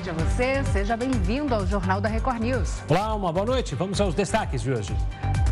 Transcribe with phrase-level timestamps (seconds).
[0.00, 0.64] noite a você.
[0.72, 2.78] Seja bem-vindo ao Jornal da Record News.
[2.88, 3.74] Olá, uma boa noite.
[3.74, 4.96] Vamos aos destaques de hoje.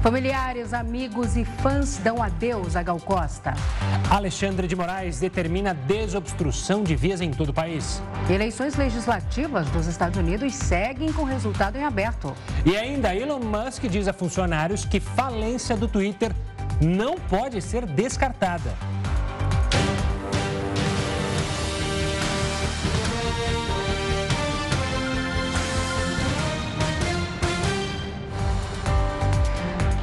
[0.01, 3.53] Familiares, amigos e fãs dão adeus a Gal Costa.
[4.09, 8.01] Alexandre de Moraes determina desobstrução de vias em todo o país.
[8.31, 12.33] Eleições legislativas dos Estados Unidos seguem com resultado em aberto.
[12.65, 16.33] E ainda Elon Musk diz a funcionários que falência do Twitter
[16.81, 18.73] não pode ser descartada.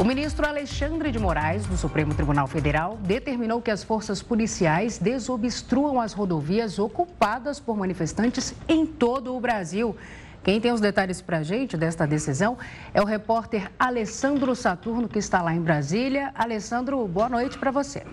[0.05, 5.99] O ministro Alexandre de Moraes, do Supremo Tribunal Federal, determinou que as forças policiais desobstruam
[5.99, 9.97] as rodovias ocupadas por manifestantes em todo o Brasil.
[10.43, 12.55] Quem tem os detalhes para a gente desta decisão
[12.93, 16.31] é o repórter Alessandro Saturno, que está lá em Brasília.
[16.35, 18.03] Alessandro, boa noite para você.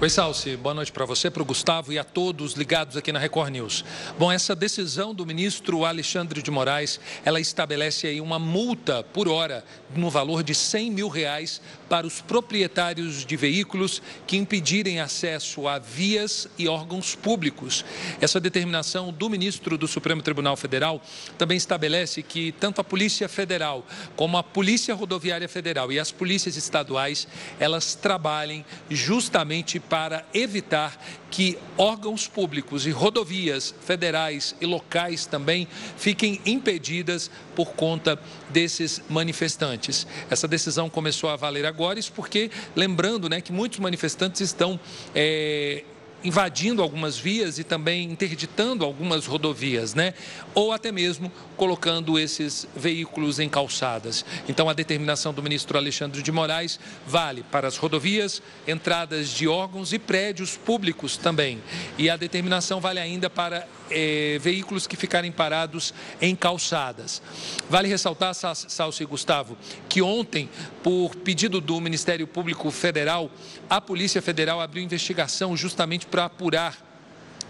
[0.00, 0.56] Oi, Salsi.
[0.56, 3.84] Boa noite para você, para o Gustavo e a todos ligados aqui na Record News.
[4.18, 9.64] Bom, essa decisão do ministro Alexandre de Moraes, ela estabelece aí uma multa por hora
[9.94, 15.78] no valor de 100 mil reais para os proprietários de veículos que impedirem acesso a
[15.78, 17.84] vias e órgãos públicos.
[18.20, 21.02] Essa determinação do ministro do Supremo Tribunal Federal
[21.38, 26.56] também estabelece que tanto a Polícia Federal como a Polícia Rodoviária Federal e as polícias
[26.56, 30.98] estaduais, elas trabalhem justamente para evitar
[31.34, 38.16] que órgãos públicos e rodovias federais e locais também fiquem impedidas por conta
[38.50, 40.06] desses manifestantes.
[40.30, 44.78] Essa decisão começou a valer agora, isso porque, lembrando né, que muitos manifestantes estão
[45.12, 45.82] é,
[46.24, 50.14] invadindo algumas vias e também interditando algumas rodovias, né?
[50.54, 54.24] Ou até mesmo colocando esses veículos em calçadas.
[54.48, 59.92] Então, a determinação do ministro Alexandre de Moraes vale para as rodovias, entradas de órgãos
[59.92, 61.62] e prédios públicos também.
[61.98, 67.22] E a determinação vale ainda para é, veículos que ficarem parados em calçadas.
[67.68, 69.56] Vale ressaltar, Salso e Gustavo,
[69.88, 70.48] que ontem,
[70.82, 73.30] por pedido do Ministério Público Federal,
[73.68, 76.76] a Polícia Federal abriu investigação justamente para apurar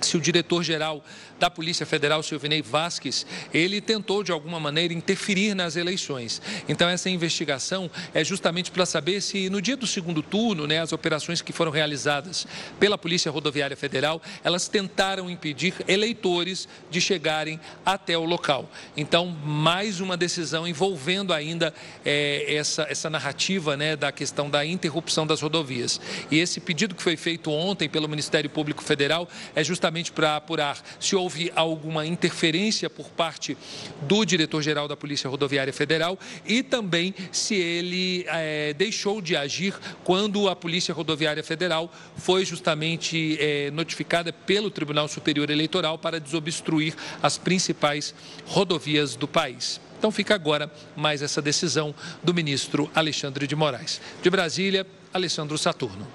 [0.00, 1.04] se o diretor-geral
[1.44, 6.40] da Polícia Federal, Silvinei Vasques, ele tentou de alguma maneira interferir nas eleições.
[6.66, 10.90] Então essa investigação é justamente para saber se no dia do segundo turno, né, as
[10.90, 12.46] operações que foram realizadas
[12.80, 18.70] pela Polícia Rodoviária Federal, elas tentaram impedir eleitores de chegarem até o local.
[18.96, 21.74] Então mais uma decisão envolvendo ainda
[22.06, 26.00] é, essa, essa narrativa né, da questão da interrupção das rodovias.
[26.30, 30.82] E esse pedido que foi feito ontem pelo Ministério Público Federal é justamente para apurar
[30.98, 33.58] se houve houve alguma interferência por parte
[34.02, 39.74] do diretor-geral da Polícia Rodoviária Federal e também se ele é, deixou de agir
[40.04, 46.94] quando a Polícia Rodoviária Federal foi justamente é, notificada pelo Tribunal Superior Eleitoral para desobstruir
[47.20, 48.14] as principais
[48.46, 49.80] rodovias do país.
[49.98, 54.00] Então fica agora mais essa decisão do ministro Alexandre de Moraes.
[54.22, 56.06] De Brasília, Alessandro Saturno.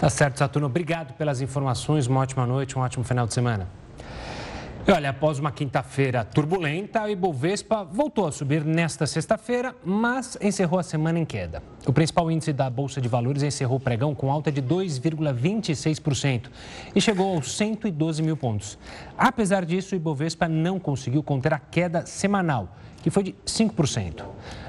[0.00, 0.68] Tá certo, Saturno.
[0.68, 2.06] Obrigado pelas informações.
[2.06, 3.68] Uma ótima noite, um ótimo final de semana.
[4.86, 10.82] Olha, após uma quinta-feira turbulenta, o Ibovespa voltou a subir nesta sexta-feira, mas encerrou a
[10.82, 11.62] semana em queda.
[11.86, 16.50] O principal índice da Bolsa de Valores encerrou o pregão com alta de 2,26%
[16.94, 18.78] e chegou aos 112 mil pontos.
[19.16, 24.22] Apesar disso, o Ibovespa não conseguiu conter a queda semanal, que foi de 5%.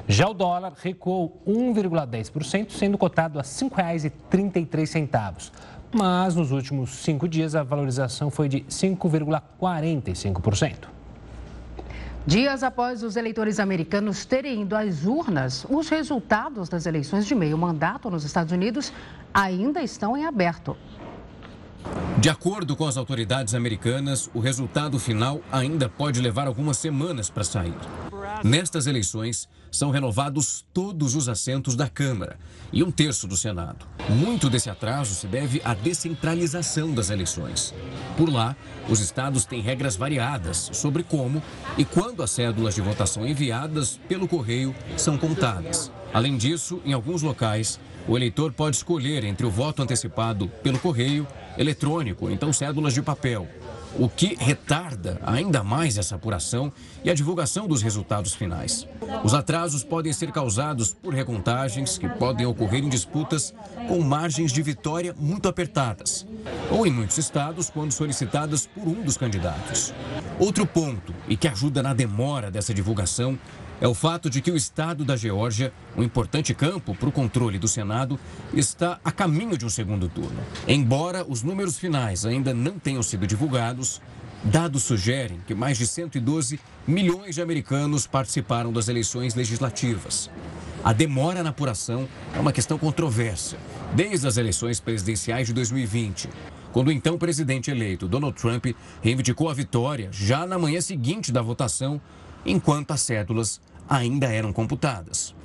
[0.08, 5.52] Já o dólar recuou 1,10%, sendo cotado a R$ 5,33
[5.94, 10.96] mas nos últimos cinco dias a valorização foi de 5,45%.
[12.28, 17.56] Dias após os eleitores americanos terem ido às urnas, os resultados das eleições de meio
[17.56, 18.92] mandato nos Estados Unidos
[19.32, 20.76] ainda estão em aberto.
[22.18, 27.44] De acordo com as autoridades americanas, o resultado final ainda pode levar algumas semanas para
[27.44, 27.76] sair.
[28.44, 32.40] Nestas eleições, são renovados todos os assentos da Câmara
[32.72, 33.86] e um terço do Senado.
[34.10, 37.74] Muito desse atraso se deve à descentralização das eleições.
[38.16, 38.56] Por lá,
[38.88, 41.44] os estados têm regras variadas sobre como
[41.78, 45.92] e quando as cédulas de votação enviadas pelo correio são contadas.
[46.14, 51.28] Além disso, em alguns locais, o eleitor pode escolher entre o voto antecipado pelo correio,
[51.58, 53.48] eletrônico, então cédulas de papel,
[53.98, 56.72] o que retarda ainda mais essa apuração
[57.04, 58.88] e a divulgação dos resultados finais.
[59.24, 63.54] Os atrasos podem ser causados por recontagens que podem ocorrer em disputas
[63.88, 66.28] com margens de vitória muito apertadas,
[66.70, 69.94] ou em muitos estados, quando solicitadas por um dos candidatos.
[70.40, 73.40] Outro ponto, e que ajuda na demora dessa divulgação,
[73.82, 77.60] é o fato de que o estado da Geórgia, um importante campo para o controle
[77.60, 78.20] do Senado,
[78.54, 80.40] está a caminho de um segundo turno.
[80.68, 84.02] Embora os números finais ainda não tenham sido divulgados,
[84.46, 90.30] Dados sugerem que mais de 112 milhões de americanos participaram das eleições legislativas.
[90.84, 93.58] A demora na apuração é uma questão controversa,
[93.96, 96.30] desde as eleições presidenciais de 2020,
[96.72, 98.68] quando o então presidente eleito Donald Trump
[99.02, 102.00] reivindicou a vitória já na manhã seguinte da votação,
[102.46, 103.60] enquanto as cédulas
[103.90, 105.36] ainda eram computadas.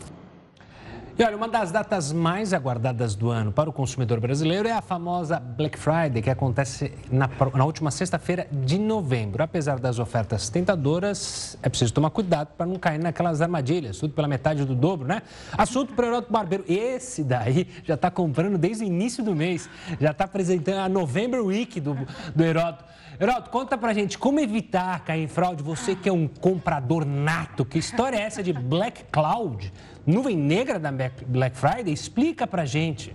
[1.21, 4.81] E olha, uma das datas mais aguardadas do ano para o consumidor brasileiro é a
[4.81, 9.43] famosa Black Friday, que acontece na, na última sexta-feira de novembro.
[9.43, 14.27] Apesar das ofertas tentadoras, é preciso tomar cuidado para não cair naquelas armadilhas, tudo pela
[14.27, 15.21] metade do dobro, né?
[15.53, 16.65] Assunto para o Heroto Barbeiro.
[16.67, 19.69] Esse daí já está comprando desde o início do mês,
[20.01, 21.99] já está apresentando a November Week do,
[22.35, 22.83] do Heroto.
[23.21, 25.63] Heroto, conta pra gente como evitar cair em fraude.
[25.63, 29.71] Você que é um comprador nato, que história é essa de Black Cloud?
[30.07, 31.93] Nuvem negra da Black Friday?
[31.93, 33.15] Explica pra gente.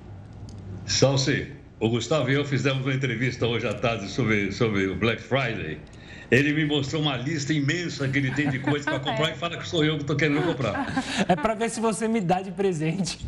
[0.86, 5.24] Salsi, o Gustavo e eu fizemos uma entrevista hoje à tarde sobre, sobre o Black
[5.24, 5.80] Friday.
[6.36, 9.34] Ele me mostrou uma lista imensa que ele tem de coisas para comprar é.
[9.34, 11.26] e fala que sou eu que estou querendo comprar.
[11.30, 13.26] É para ver se você me dá de presente.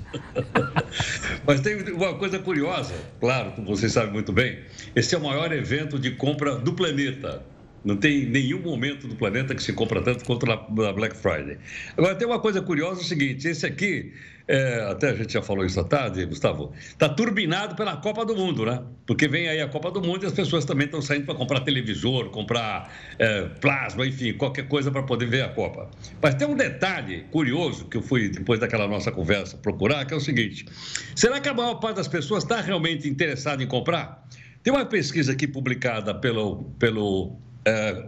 [1.47, 4.59] Mas tem uma coisa curiosa, claro, como vocês sabem muito bem,
[4.93, 7.41] esse é o maior evento de compra do planeta.
[7.85, 10.57] Não tem nenhum momento do planeta que se compra tanto quanto na
[10.91, 11.57] Black Friday.
[11.95, 14.11] Agora, tem uma coisa curiosa: é o seguinte, esse aqui
[14.47, 18.33] é, até a gente já falou isso à tarde, Gustavo, está turbinado pela Copa do
[18.33, 18.81] Mundo, né?
[19.05, 21.59] Porque vem aí a Copa do Mundo e as pessoas também estão saindo para comprar
[21.61, 22.89] televisor, comprar
[23.19, 25.89] é, plasma, enfim, qualquer coisa para poder ver a Copa.
[26.21, 30.17] Mas tem um detalhe curioso que eu fui, depois daquela nossa conversa, procurar, que é
[30.17, 30.65] o seguinte:
[31.13, 34.25] será que a maior parte das pessoas está realmente interessada em comprar?
[34.63, 38.07] Tem uma pesquisa aqui publicada pelo, pelo, é,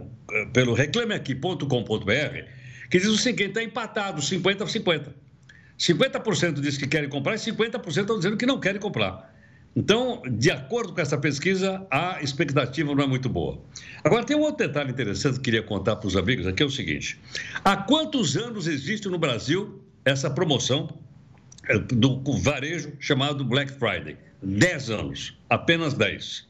[0.54, 2.60] pelo reclameaqui.com.br
[2.90, 5.29] que diz o seguinte: está empatado 50 a 50.
[5.80, 9.34] 50% diz que querem comprar e 50% estão dizendo que não querem comprar.
[9.74, 13.58] Então, de acordo com essa pesquisa, a expectativa não é muito boa.
[14.04, 16.66] Agora, tem um outro detalhe interessante que eu queria contar para os amigos aqui: é
[16.66, 17.18] o seguinte.
[17.64, 20.88] Há quantos anos existe no Brasil essa promoção
[21.68, 24.16] eh, do varejo chamado Black Friday?
[24.42, 26.46] 10 anos, apenas 10.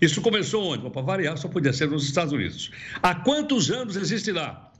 [0.00, 0.90] Isso começou onde?
[0.90, 2.70] Para variar, só podia ser nos Estados Unidos.
[3.02, 4.72] Há quantos anos existe lá?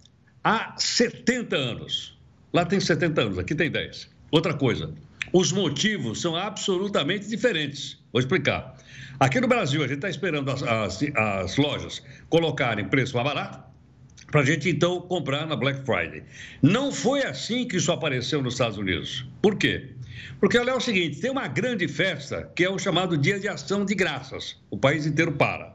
[0.43, 2.14] Há 70 anos.
[2.55, 4.09] Lá tem 70 anos, aqui tem 10.
[4.31, 4.95] Outra coisa,
[5.33, 7.99] os motivos são absolutamente diferentes.
[8.13, 8.77] Vou explicar.
[9.19, 13.59] Aqui no Brasil, a gente está esperando as, as, as, lojas colocarem preço mais barato
[14.31, 16.23] para a gente então comprar na Black Friday.
[16.63, 19.27] Não foi assim que isso apareceu nos Estados Unidos.
[19.43, 19.91] Por quê?
[20.39, 23.49] Porque olha é o seguinte: tem uma grande festa que é o chamado Dia de
[23.49, 24.57] Ação de Graças.
[24.71, 25.75] O país inteiro para.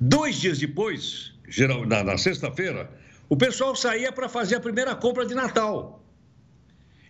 [0.00, 2.90] Dois dias depois, geral, na, na sexta-feira,
[3.28, 6.04] o pessoal saía para fazer a primeira compra de Natal.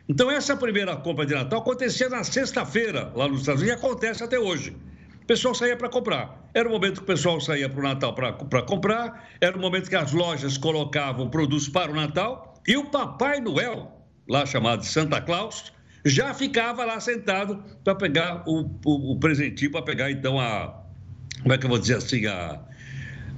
[0.09, 4.25] Então, essa primeira compra de Natal acontecia na sexta-feira, lá nos Estados Unidos, e acontece
[4.25, 4.75] até hoje.
[5.23, 6.49] O pessoal saía para comprar.
[6.55, 9.91] Era o momento que o pessoal saía para o Natal para comprar, era o momento
[9.91, 13.93] que as lojas colocavam produtos para o Natal, e o Papai Noel,
[14.27, 15.73] lá chamado Santa Claus,
[16.07, 20.85] já ficava lá sentado para pegar o, o, o presentinho, para pegar então a.
[21.43, 22.25] Como é que eu vou dizer assim?
[22.25, 22.59] A,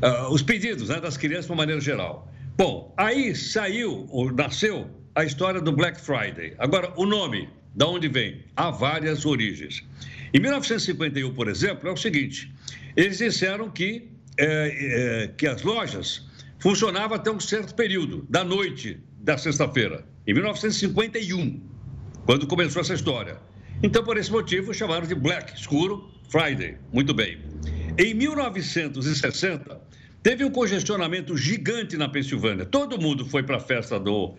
[0.03, 2.29] a os pedidos né, das crianças de uma maneira geral.
[2.57, 6.55] Bom, aí saiu, ou nasceu a história do Black Friday.
[6.59, 8.45] Agora, o nome, da onde vem?
[8.57, 9.85] Há várias origens.
[10.33, 12.53] Em 1951, por exemplo, é o seguinte:
[12.97, 14.09] eles disseram que,
[14.39, 16.27] é, é, que as lojas
[16.59, 21.61] funcionavam até um certo período, da noite da sexta-feira, em 1951,
[22.25, 23.39] quando começou essa história.
[23.83, 26.77] Então, por esse motivo, chamaram de Black, escuro, Friday.
[26.93, 27.39] Muito bem.
[27.99, 29.81] Em 1960,
[30.23, 32.67] teve um congestionamento gigante na Pensilvânia.
[32.67, 34.37] Todo mundo foi para a festa do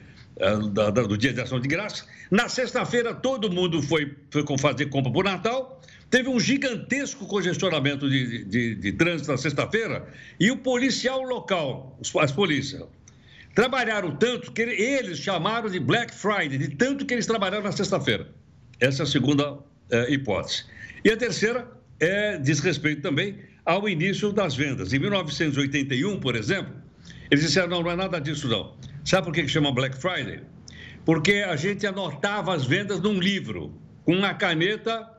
[1.08, 2.06] do Dia de Ação de Graça.
[2.30, 5.82] Na sexta-feira, todo mundo foi, foi fazer compra por Natal.
[6.10, 10.08] Teve um gigantesco congestionamento de, de, de trânsito na sexta-feira
[10.40, 12.84] e o policial local, as polícias,
[13.56, 18.28] trabalharam tanto que eles chamaram de Black Friday, de tanto que eles trabalharam na sexta-feira.
[18.80, 19.58] Essa é a segunda
[19.90, 20.66] é, hipótese.
[21.04, 21.70] E a terceira
[22.00, 24.92] é, diz respeito também ao início das vendas.
[24.92, 26.74] Em 1981, por exemplo,
[27.30, 28.76] eles disseram: não, não é nada disso, não.
[29.04, 30.42] Sabe por que chama Black Friday?
[31.06, 33.74] Porque a gente anotava as vendas num livro,
[34.06, 35.10] com uma caneta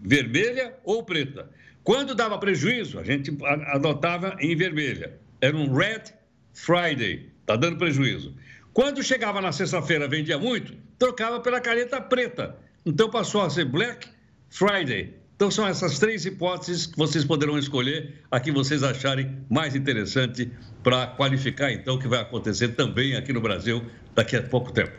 [0.00, 1.50] vermelha ou preta.
[1.82, 3.36] Quando dava prejuízo, a gente
[3.72, 5.18] anotava em vermelha.
[5.40, 6.04] Era um Red
[6.52, 8.34] Friday, está dando prejuízo.
[8.72, 12.56] Quando chegava na sexta-feira, vendia muito, trocava pela caneta preta.
[12.86, 14.08] Então passou a ser Black
[14.48, 15.14] Friday.
[15.36, 20.50] Então são essas três hipóteses que vocês poderão escolher a que vocês acharem mais interessante
[20.82, 24.92] para qualificar então o que vai acontecer também aqui no Brasil daqui a pouco tempo.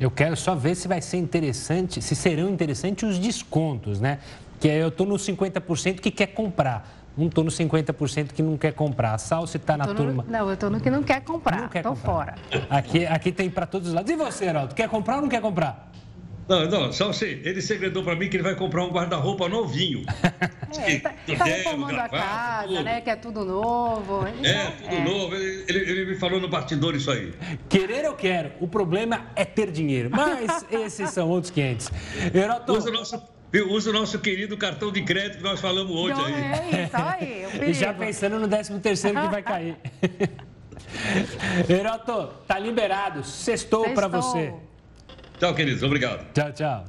[0.00, 4.18] Eu quero só ver se vai ser interessante, se serão interessantes os descontos, né?
[4.58, 7.04] Que eu estou nos 50% que quer comprar.
[7.16, 9.14] Não estou no 50% que não quer comprar.
[9.14, 10.24] A Salsi está na turma.
[10.28, 11.60] não, eu estou no que não quer comprar.
[11.60, 12.04] Não quer comprar.
[12.04, 12.34] fora.
[12.68, 14.10] Aqui, aqui tem para todos os lados.
[14.10, 15.92] E você, Heraldo, quer comprar ou não quer comprar?
[16.48, 17.40] Não, não, só você.
[17.42, 20.04] Ele segredou para mim que ele vai comprar um guarda-roupa novinho.
[20.76, 22.82] É, tá, tá reformando a casa, tudo.
[22.82, 23.00] né?
[23.00, 24.26] Que é tudo novo.
[24.26, 25.04] É, tudo é.
[25.04, 25.36] novo.
[25.36, 27.32] Ele, ele, me falou no bastidor isso aí.
[27.68, 28.50] Querer eu quero.
[28.58, 30.10] O problema é ter dinheiro.
[30.10, 31.92] Mas esses são outros 500.
[32.34, 32.72] Heroto...
[32.72, 33.22] Usa o nosso
[33.70, 36.34] Usa o nosso querido cartão de crédito que nós falamos hoje Não, aí.
[36.34, 36.96] É isso
[37.62, 37.70] aí.
[37.70, 39.76] E já pensando no 13 terceiro que vai cair.
[41.68, 43.22] Heroto, tá liberado.
[43.22, 43.94] Sextou, Sextou.
[43.94, 44.52] para você.
[45.38, 45.82] Tchau, queridos.
[45.82, 46.24] Obrigado.
[46.32, 46.84] Tchau, tchau.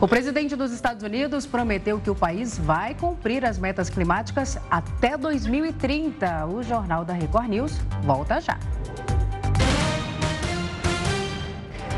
[0.00, 5.16] O presidente dos Estados Unidos prometeu que o país vai cumprir as metas climáticas até
[5.16, 6.46] 2030.
[6.46, 8.58] O Jornal da Record News volta já.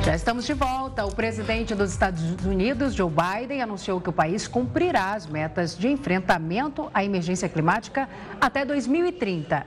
[0.04, 1.06] Já estamos de volta.
[1.06, 5.88] O presidente dos Estados Unidos, Joe Biden, anunciou que o país cumprirá as metas de
[5.88, 8.06] enfrentamento à emergência climática
[8.38, 9.64] até 2030.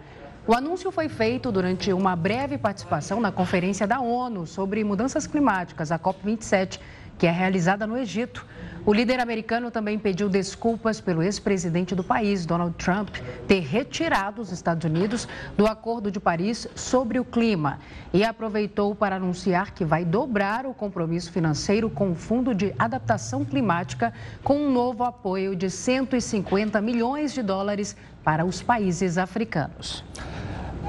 [0.48, 5.92] O anúncio foi feito durante uma breve participação na Conferência da ONU sobre Mudanças Climáticas,
[5.92, 6.80] a COP27,
[7.18, 8.46] que é realizada no Egito.
[8.86, 13.10] O líder americano também pediu desculpas pelo ex-presidente do país, Donald Trump,
[13.46, 15.27] ter retirado os Estados Unidos
[15.58, 17.80] do Acordo de Paris sobre o clima
[18.13, 23.44] e aproveitou para anunciar que vai dobrar o compromisso financeiro com o Fundo de Adaptação
[23.44, 30.03] Climática com um novo apoio de 150 milhões de dólares para os países africanos.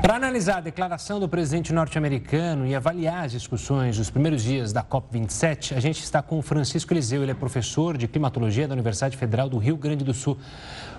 [0.02, 4.82] Para analisar a declaração do presidente norte-americano e avaliar as discussões dos primeiros dias da
[4.82, 7.22] COP27, a gente está com o Francisco Eliseu.
[7.22, 10.36] Ele é professor de climatologia da Universidade Federal do Rio Grande do Sul.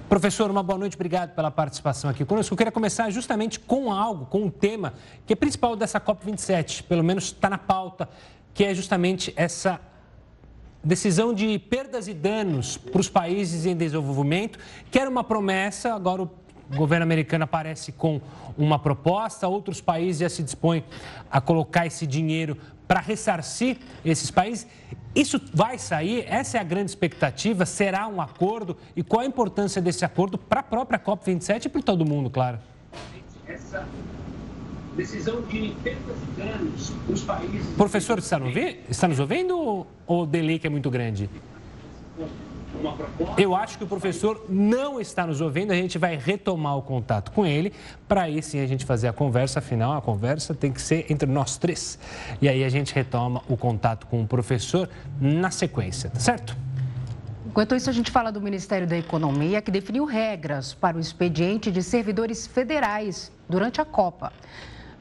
[0.08, 2.54] Professor, uma boa noite, obrigado pela participação aqui conosco.
[2.54, 4.94] Eu queria começar justamente com algo, com um tema
[5.26, 8.08] que é principal dessa COP27, pelo menos está na pauta,
[8.54, 9.78] que é justamente essa
[10.84, 14.60] decisão de perdas e danos para os países em desenvolvimento,
[14.90, 16.30] que era uma promessa, agora o
[16.76, 18.22] governo americano aparece com
[18.58, 20.84] uma proposta, outros países já se dispõem
[21.30, 22.58] a colocar esse dinheiro
[22.88, 24.68] para ressarcir esses países.
[25.14, 26.26] Isso vai sair?
[26.28, 27.66] Essa é a grande expectativa?
[27.66, 28.78] Será um acordo?
[28.96, 32.60] E qual a importância desse acordo para a própria COP27 e para todo mundo, claro?
[33.48, 33.88] Essa
[35.00, 37.66] decisão de perdas e danos os países.
[37.78, 38.40] Professor, está,
[38.90, 41.30] está nos ouvindo ou o delay que é muito grande?
[43.38, 47.32] Eu acho que o professor não está nos ouvindo, a gente vai retomar o contato
[47.32, 47.74] com ele,
[48.08, 51.30] para aí sim a gente fazer a conversa, afinal a conversa tem que ser entre
[51.30, 51.98] nós três.
[52.42, 54.90] E aí a gente retoma o contato com o professor
[55.20, 56.56] na sequência, tá certo?
[57.46, 61.72] Enquanto isso, a gente fala do Ministério da Economia, que definiu regras para o expediente
[61.72, 64.32] de servidores federais durante a Copa.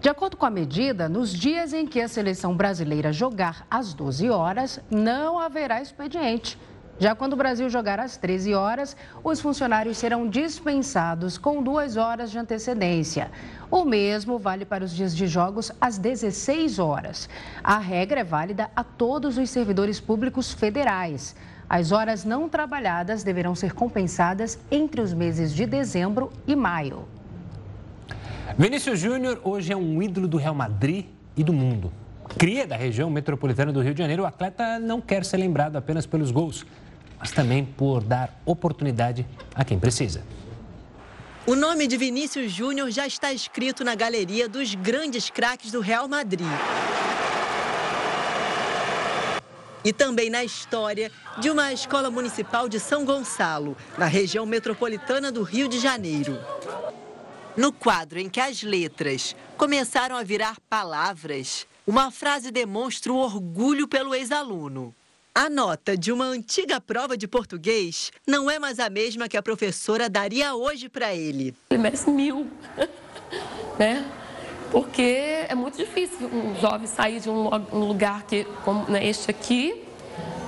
[0.00, 4.30] De acordo com a medida, nos dias em que a seleção brasileira jogar às 12
[4.30, 6.56] horas, não haverá expediente.
[7.00, 12.30] Já quando o Brasil jogar às 13 horas, os funcionários serão dispensados com duas horas
[12.30, 13.28] de antecedência.
[13.68, 17.28] O mesmo vale para os dias de jogos às 16 horas.
[17.62, 21.34] A regra é válida a todos os servidores públicos federais.
[21.68, 27.17] As horas não trabalhadas deverão ser compensadas entre os meses de dezembro e maio.
[28.56, 31.92] Vinícius Júnior hoje é um ídolo do Real Madrid e do mundo.
[32.38, 36.06] Cria da região metropolitana do Rio de Janeiro, o atleta não quer ser lembrado apenas
[36.06, 36.64] pelos gols
[37.18, 40.22] mas também por dar oportunidade a quem precisa.
[41.46, 46.06] O nome de Vinícius Júnior já está escrito na galeria dos grandes craques do Real
[46.06, 46.46] Madrid.
[49.84, 55.42] E também na história de uma escola municipal de São Gonçalo, na região metropolitana do
[55.42, 56.38] Rio de Janeiro.
[57.58, 63.88] No quadro em que as letras começaram a virar palavras, uma frase demonstra o orgulho
[63.88, 64.94] pelo ex-aluno.
[65.34, 69.42] A nota de uma antiga prova de português não é mais a mesma que a
[69.42, 71.52] professora daria hoje para ele.
[71.68, 72.48] Ele merece mil,
[73.76, 74.08] né?
[74.70, 75.02] Porque
[75.48, 77.48] é muito difícil um jovem sair de um
[77.88, 79.87] lugar que, como né, este aqui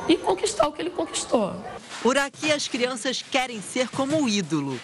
[0.08, 1.54] e conquistar o que ele conquistou.
[2.02, 4.80] Por aqui as crianças querem ser como o ídolo.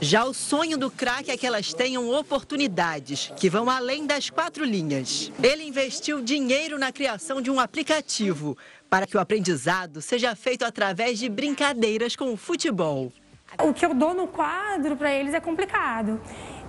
[0.00, 4.64] Já o sonho do craque é que elas tenham oportunidades que vão além das quatro
[4.64, 5.30] linhas.
[5.42, 8.56] Ele investiu dinheiro na criação de um aplicativo
[8.88, 13.12] para que o aprendizado seja feito através de brincadeiras com o futebol.
[13.58, 16.20] O que eu dou no quadro para eles é complicado.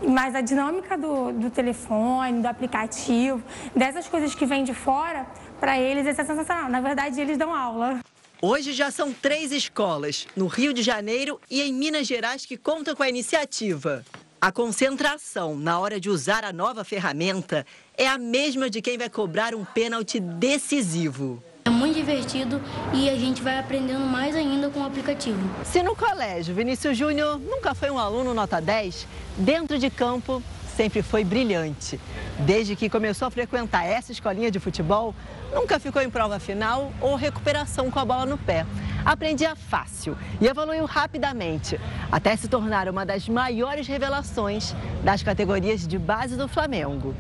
[0.07, 3.41] Mas a dinâmica do, do telefone, do aplicativo,
[3.75, 5.27] dessas coisas que vêm de fora,
[5.61, 6.67] para eles é sensacional.
[6.67, 8.01] Na verdade, eles dão aula.
[8.41, 12.95] Hoje já são três escolas, no Rio de Janeiro e em Minas Gerais, que contam
[12.95, 14.03] com a iniciativa.
[14.41, 17.63] A concentração na hora de usar a nova ferramenta
[17.95, 21.43] é a mesma de quem vai cobrar um pênalti decisivo.
[21.65, 22.59] É muito divertido
[22.91, 25.39] e a gente vai aprendendo mais ainda com o aplicativo.
[25.63, 30.41] Se no colégio Vinícius Júnior nunca foi um aluno nota 10, dentro de campo
[30.75, 31.99] sempre foi brilhante.
[32.39, 35.13] Desde que começou a frequentar essa escolinha de futebol,
[35.53, 38.65] nunca ficou em prova final ou recuperação com a bola no pé.
[39.05, 41.79] Aprendia fácil e evoluiu rapidamente,
[42.11, 47.15] até se tornar uma das maiores revelações das categorias de base do Flamengo.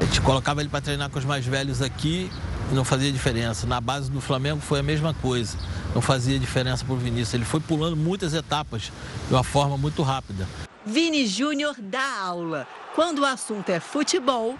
[0.00, 2.30] A gente colocava ele para treinar com os mais velhos aqui
[2.70, 3.66] e não fazia diferença.
[3.66, 5.56] Na base do Flamengo foi a mesma coisa,
[5.94, 7.34] não fazia diferença para o Vinícius.
[7.34, 8.90] Ele foi pulando muitas etapas
[9.28, 10.48] de uma forma muito rápida.
[10.84, 14.58] Vini Júnior dá aula quando o assunto é futebol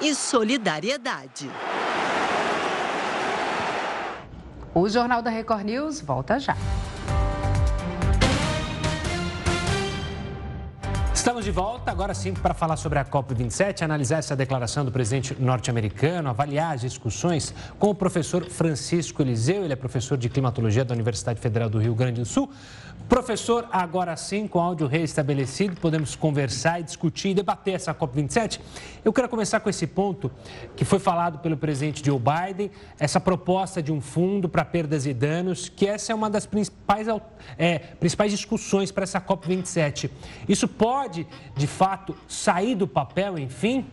[0.00, 1.50] e solidariedade.
[4.74, 6.56] O Jornal da Record News volta já.
[11.12, 15.36] Estamos de volta, agora sim, para falar sobre a COP27, analisar essa declaração do presidente
[15.38, 20.94] norte-americano, avaliar as discussões com o professor Francisco Eliseu, ele é professor de climatologia da
[20.94, 22.50] Universidade Federal do Rio Grande do Sul.
[23.08, 28.60] Professor, agora sim, com áudio reestabelecido, podemos conversar e discutir e debater essa COP27.
[29.02, 30.30] Eu quero começar com esse ponto
[30.76, 35.14] que foi falado pelo presidente Joe Biden, essa proposta de um fundo para perdas e
[35.14, 37.06] danos, que essa é uma das principais,
[37.56, 40.10] é, principais discussões para essa COP27.
[40.46, 43.86] Isso pode, de fato, sair do papel, enfim?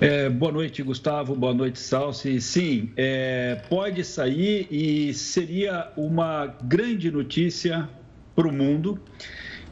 [0.00, 1.36] É, boa noite, Gustavo.
[1.36, 2.40] Boa noite, Salsi.
[2.40, 7.88] Sim, é, pode sair e seria uma grande notícia
[8.34, 9.00] para o mundo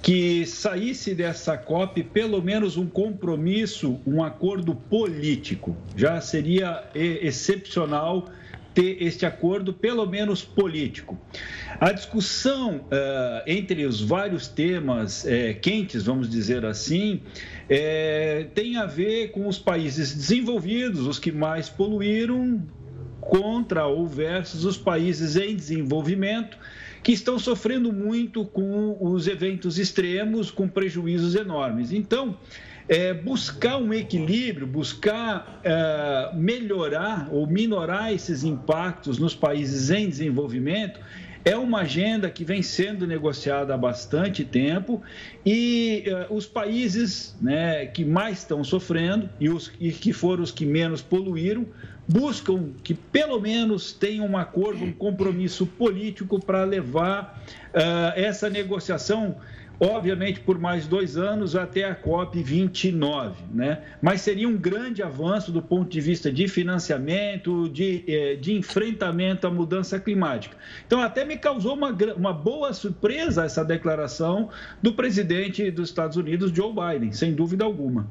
[0.00, 5.76] que saísse dessa COP pelo menos um compromisso, um acordo político.
[5.96, 8.28] Já seria excepcional
[8.74, 11.18] ter este acordo, pelo menos político.
[11.80, 15.28] A discussão uh, entre os vários temas uh,
[15.60, 17.20] quentes, vamos dizer assim,
[17.72, 22.62] uh, tem a ver com os países desenvolvidos, os que mais poluíram,
[23.20, 26.58] contra ou versus os países em desenvolvimento,
[27.02, 31.92] que estão sofrendo muito com os eventos extremos, com prejuízos enormes.
[31.92, 32.36] Então,
[32.88, 41.00] é, buscar um equilíbrio, buscar é, melhorar ou minorar esses impactos nos países em desenvolvimento
[41.44, 45.02] é uma agenda que vem sendo negociada há bastante tempo
[45.44, 50.52] e uh, os países né, que mais estão sofrendo e, os, e que foram os
[50.52, 51.66] que menos poluíram
[52.09, 59.37] buscam que pelo menos tenham um acordo, um compromisso político para levar uh, essa negociação
[59.83, 63.83] obviamente por mais dois anos até a COP 29, né?
[64.01, 69.45] Mas seria um grande avanço do ponto de vista de financiamento, de, eh, de enfrentamento
[69.45, 70.57] à mudança climática.
[70.87, 76.53] Então, até me causou uma, uma boa surpresa essa declaração do presidente dos Estados Unidos,
[76.53, 78.07] Joe Biden, sem dúvida alguma.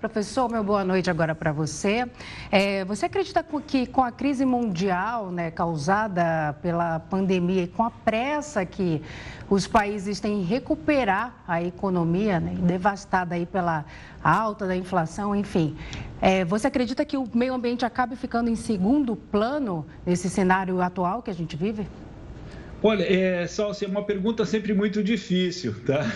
[0.00, 2.10] Professor, meu boa noite agora para você.
[2.50, 7.90] É, você acredita que com a crise mundial né, causada pela pandemia e com a
[7.90, 9.02] pressa que
[9.50, 13.84] os países têm em recuperar a economia, né, devastada aí pela
[14.24, 15.76] alta da inflação, enfim,
[16.18, 21.20] é, você acredita que o meio ambiente acabe ficando em segundo plano nesse cenário atual
[21.20, 21.86] que a gente vive?
[22.82, 26.00] Olha, é, Salsi, é uma pergunta sempre muito difícil, tá?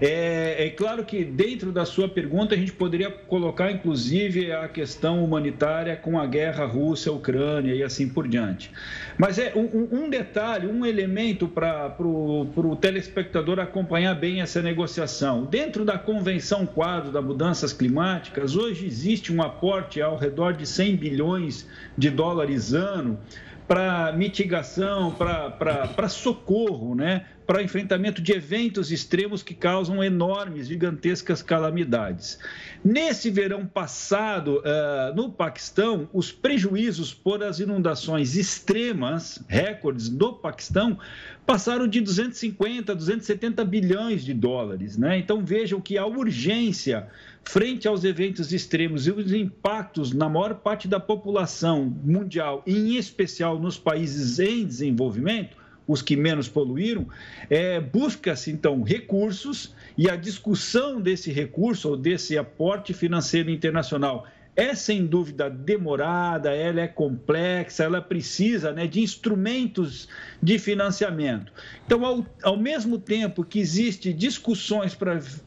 [0.00, 5.24] É, é, claro que dentro da sua pergunta a gente poderia colocar, inclusive, a questão
[5.24, 8.70] humanitária com a guerra Rússia-Ucrânia e assim por diante.
[9.16, 15.44] Mas é um, um detalhe, um elemento para o telespectador acompanhar bem essa negociação.
[15.44, 20.96] Dentro da Convenção Quadro das Mudanças Climáticas, hoje existe um aporte ao redor de 100
[20.96, 23.18] bilhões de dólares ano
[23.66, 27.26] para mitigação, para socorro, né?
[27.46, 32.38] Para enfrentamento de eventos extremos que causam enormes, gigantescas calamidades.
[32.84, 40.98] Nesse verão passado, uh, no Paquistão, os prejuízos por as inundações extremas, recordes do Paquistão,
[41.46, 44.96] passaram de 250 a 270 bilhões de dólares.
[44.96, 45.18] Né?
[45.18, 47.06] Então vejam que a urgência
[47.44, 53.56] frente aos eventos extremos e os impactos na maior parte da população mundial, em especial
[53.56, 55.56] nos países em desenvolvimento,
[55.86, 57.06] os que menos poluíram,
[57.48, 64.74] é, busca-se então recursos e a discussão desse recurso ou desse aporte financeiro internacional é
[64.74, 70.08] sem dúvida demorada, ela é complexa, ela precisa né, de instrumentos
[70.42, 71.52] de financiamento.
[71.84, 74.96] Então, ao, ao mesmo tempo que existem discussões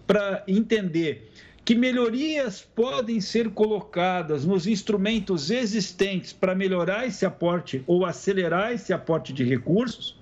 [0.06, 1.32] para entender
[1.64, 8.94] que melhorias podem ser colocadas nos instrumentos existentes para melhorar esse aporte ou acelerar esse
[8.94, 10.20] aporte de recursos,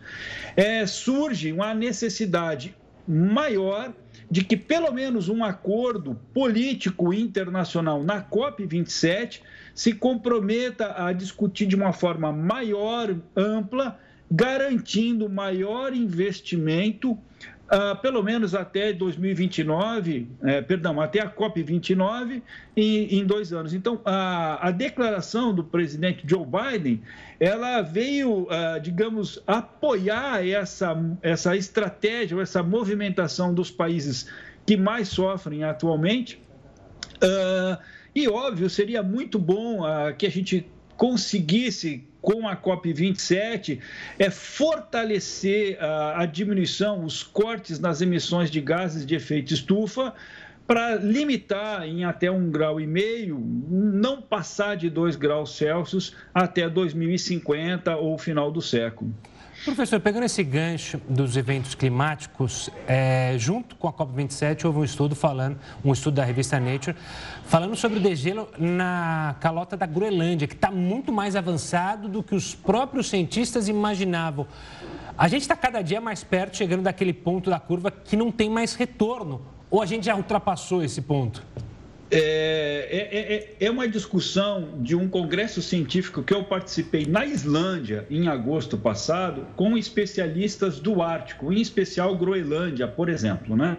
[0.55, 2.75] é, surge uma necessidade
[3.07, 3.93] maior
[4.29, 9.41] de que pelo menos um acordo político internacional na COP27
[9.73, 13.97] se comprometa a discutir de uma forma maior, ampla,
[14.29, 17.17] garantindo maior investimento
[17.67, 22.41] Uh, pelo menos até 2029, é, perdão, até a COP29
[22.77, 23.73] em, em dois anos.
[23.73, 27.01] Então, a, a, declaração do presidente Joe Biden,
[27.37, 34.29] ela veio, uh, digamos, apoiar essa, essa estratégia, essa movimentação dos países
[34.65, 36.41] que mais sofrem atualmente.
[37.15, 37.77] Uh,
[38.15, 39.81] e, óbvio, seria muito bom
[40.17, 40.65] que a gente
[40.97, 43.79] conseguisse com a COP27
[44.19, 50.13] é fortalecer a, a diminuição, os cortes nas emissões de gases de efeito estufa,
[50.67, 56.69] para limitar em até um grau e meio, não passar de dois graus Celsius até
[56.69, 59.15] 2050 ou final do século.
[59.65, 65.15] Professor, pegando esse gancho dos eventos climáticos, é, junto com a COP27 houve um estudo
[65.15, 66.95] falando, um estudo da revista Nature,
[67.45, 72.33] falando sobre o degelo na calota da Groenlândia, que está muito mais avançado do que
[72.33, 74.47] os próprios cientistas imaginavam.
[75.17, 78.49] A gente está cada dia mais perto, chegando daquele ponto da curva que não tem
[78.49, 79.41] mais retorno.
[79.69, 81.43] Ou a gente já ultrapassou esse ponto?
[82.09, 88.07] É, é, é, é, uma discussão de um congresso científico que eu participei na Islândia
[88.09, 93.77] em agosto passado com especialistas do Ártico, em especial Groenlândia, por exemplo, né?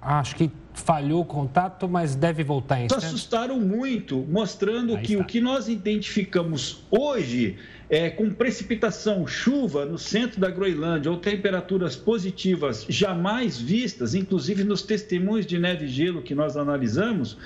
[0.00, 5.22] Acho que falhou o contato, mas deve voltar em Assustaram muito, mostrando Aí que está.
[5.22, 7.58] o que nós identificamos hoje
[7.90, 14.82] é, com precipitação, chuva no centro da Groenlândia ou temperaturas positivas jamais vistas, inclusive nos
[14.82, 17.36] testemunhos de neve e gelo que nós analisamos,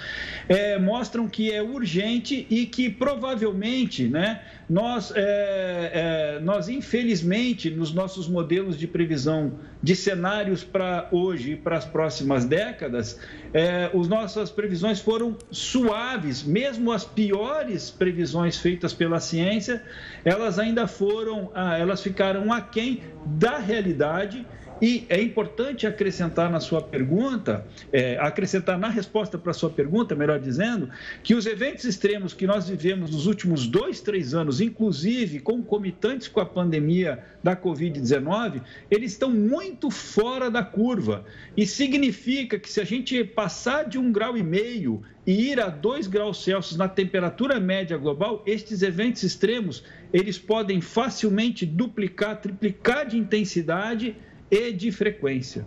[0.47, 4.43] é, mostram que é urgente e que provavelmente né,
[4.75, 11.57] nós, é, é nós, infelizmente, nos nossos modelos de previsão de cenários para hoje e
[11.57, 13.21] para as próximas décadas,
[13.53, 19.81] é, as nossas previsões foram suaves, mesmo as piores previsões feitas pela ciência,
[20.25, 24.45] elas ainda foram, ah, elas ficaram aquém da realidade
[24.81, 30.15] e é importante acrescentar na sua pergunta, é, acrescentar na resposta para a sua pergunta,
[30.15, 30.91] melhor dizendo,
[31.23, 36.41] que os eventos extremos que nós vivemos nos últimos dois, três anos, inclusive concomitantes com
[36.41, 41.25] a pandemia da Covid-19, eles estão muito fora da curva.
[41.57, 45.69] E significa que se a gente passar de um grau e meio e ir a
[45.69, 53.07] dois graus Celsius na temperatura média global, estes eventos extremos, eles podem facilmente duplicar, triplicar
[53.07, 54.17] de intensidade
[54.51, 55.67] e de frequência.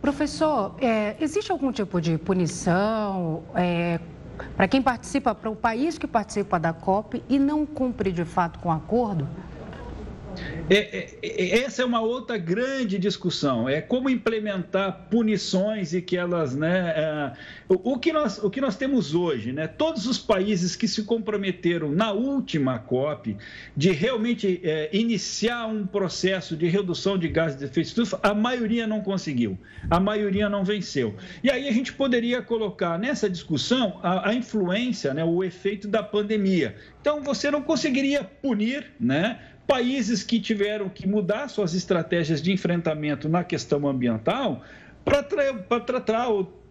[0.00, 3.98] Professor, é, existe algum tipo de punição é,
[4.56, 8.58] para quem participa, para o país que participa da COP e não cumpre de fato
[8.58, 9.26] com o acordo?
[10.68, 13.68] É, é, é, essa é uma outra grande discussão.
[13.68, 16.92] É como implementar punições e que elas, né?
[16.96, 17.32] É,
[17.68, 19.66] o, o, que nós, o que nós temos hoje, né?
[19.66, 23.36] Todos os países que se comprometeram na última COP
[23.76, 28.86] de realmente é, iniciar um processo de redução de gases de efeito estufa, a maioria
[28.86, 29.56] não conseguiu,
[29.88, 31.14] a maioria não venceu.
[31.42, 35.24] E aí a gente poderia colocar nessa discussão a, a influência, né?
[35.24, 36.74] O efeito da pandemia.
[37.00, 39.38] Então você não conseguiria punir, né?
[39.66, 44.62] Países que tiveram que mudar suas estratégias de enfrentamento na questão ambiental
[45.04, 46.62] para tratar ou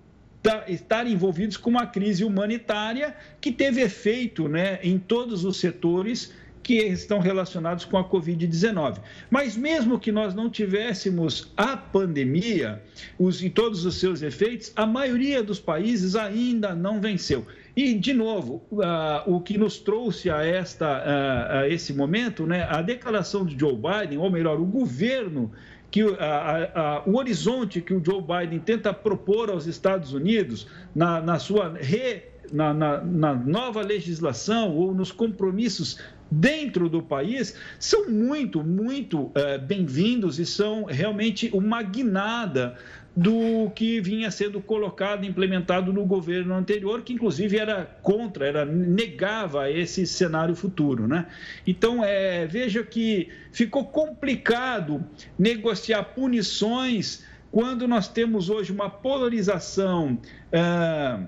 [0.67, 6.79] estar envolvidos com uma crise humanitária que teve efeito né, em todos os setores que
[6.79, 8.97] estão relacionados com a Covid-19.
[9.29, 12.81] Mas mesmo que nós não tivéssemos a pandemia
[13.19, 17.45] os, e todos os seus efeitos, a maioria dos países ainda não venceu.
[17.75, 18.81] E, de novo, uh,
[19.25, 23.75] o que nos trouxe a, esta, uh, a esse momento, né, a declaração de Joe
[23.75, 25.51] Biden, ou melhor, o governo,
[25.91, 31.39] que, a, o horizonte que o Joe Biden tenta propor aos Estados Unidos na, na
[31.39, 38.63] sua re, na, na, na nova legislação ou nos compromissos dentro do país são muito,
[38.63, 39.33] muito uh,
[39.65, 42.75] bem-vindos e são realmente uma guinada
[43.15, 49.71] do que vinha sendo colocado, implementado no governo anterior, que inclusive era contra, era negava
[49.71, 51.27] esse cenário futuro, né?
[51.65, 55.01] Então, é, veja que ficou complicado
[55.39, 60.19] negociar punições quando nós temos hoje uma polarização.
[60.51, 61.25] Uh,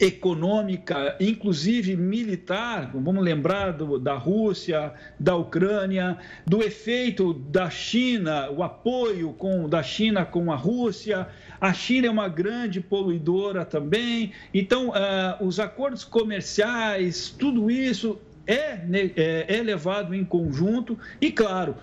[0.00, 8.62] econômica, inclusive militar, vamos lembrar do, da Rússia, da Ucrânia, do efeito da China, o
[8.62, 11.28] apoio com, da China com a Rússia.
[11.60, 14.32] A China é uma grande poluidora também.
[14.52, 18.80] Então, uh, os acordos comerciais, tudo isso é,
[19.16, 21.76] é, é levado em conjunto e, claro,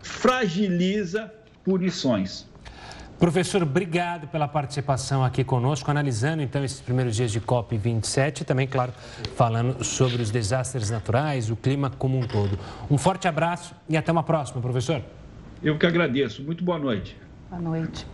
[0.00, 1.32] fragiliza
[1.64, 2.46] punições.
[3.24, 8.68] Professor, obrigado pela participação aqui conosco, analisando então esses primeiros dias de COP27 e também,
[8.68, 8.92] claro,
[9.34, 12.58] falando sobre os desastres naturais, o clima como um todo.
[12.90, 15.00] Um forte abraço e até uma próxima, professor.
[15.62, 16.42] Eu que agradeço.
[16.42, 17.16] Muito boa noite.
[17.48, 18.06] Boa noite.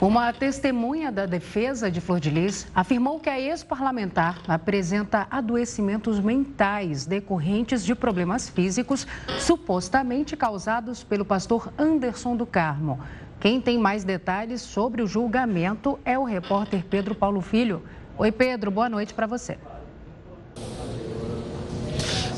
[0.00, 7.04] Uma testemunha da defesa de Flor de Lis afirmou que a ex-parlamentar apresenta adoecimentos mentais
[7.04, 9.06] decorrentes de problemas físicos
[9.38, 13.00] supostamente causados pelo pastor Anderson do Carmo.
[13.40, 17.84] Quem tem mais detalhes sobre o julgamento é o repórter Pedro Paulo Filho.
[18.16, 19.56] Oi, Pedro, boa noite para você.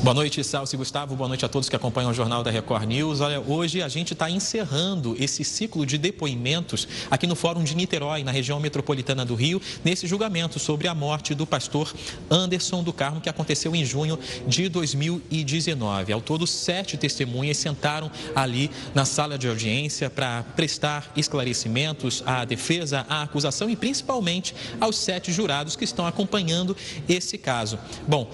[0.03, 1.15] Boa noite, Salsi Gustavo.
[1.15, 3.21] Boa noite a todos que acompanham o Jornal da Record News.
[3.21, 8.23] Olha, hoje a gente está encerrando esse ciclo de depoimentos aqui no Fórum de Niterói,
[8.23, 11.93] na região metropolitana do Rio, nesse julgamento sobre a morte do pastor
[12.31, 16.13] Anderson do Carmo, que aconteceu em junho de 2019.
[16.13, 23.05] Ao todo, sete testemunhas sentaram ali na sala de audiência para prestar esclarecimentos à defesa,
[23.07, 26.75] à acusação e principalmente aos sete jurados que estão acompanhando
[27.07, 27.77] esse caso.
[28.07, 28.27] Bom,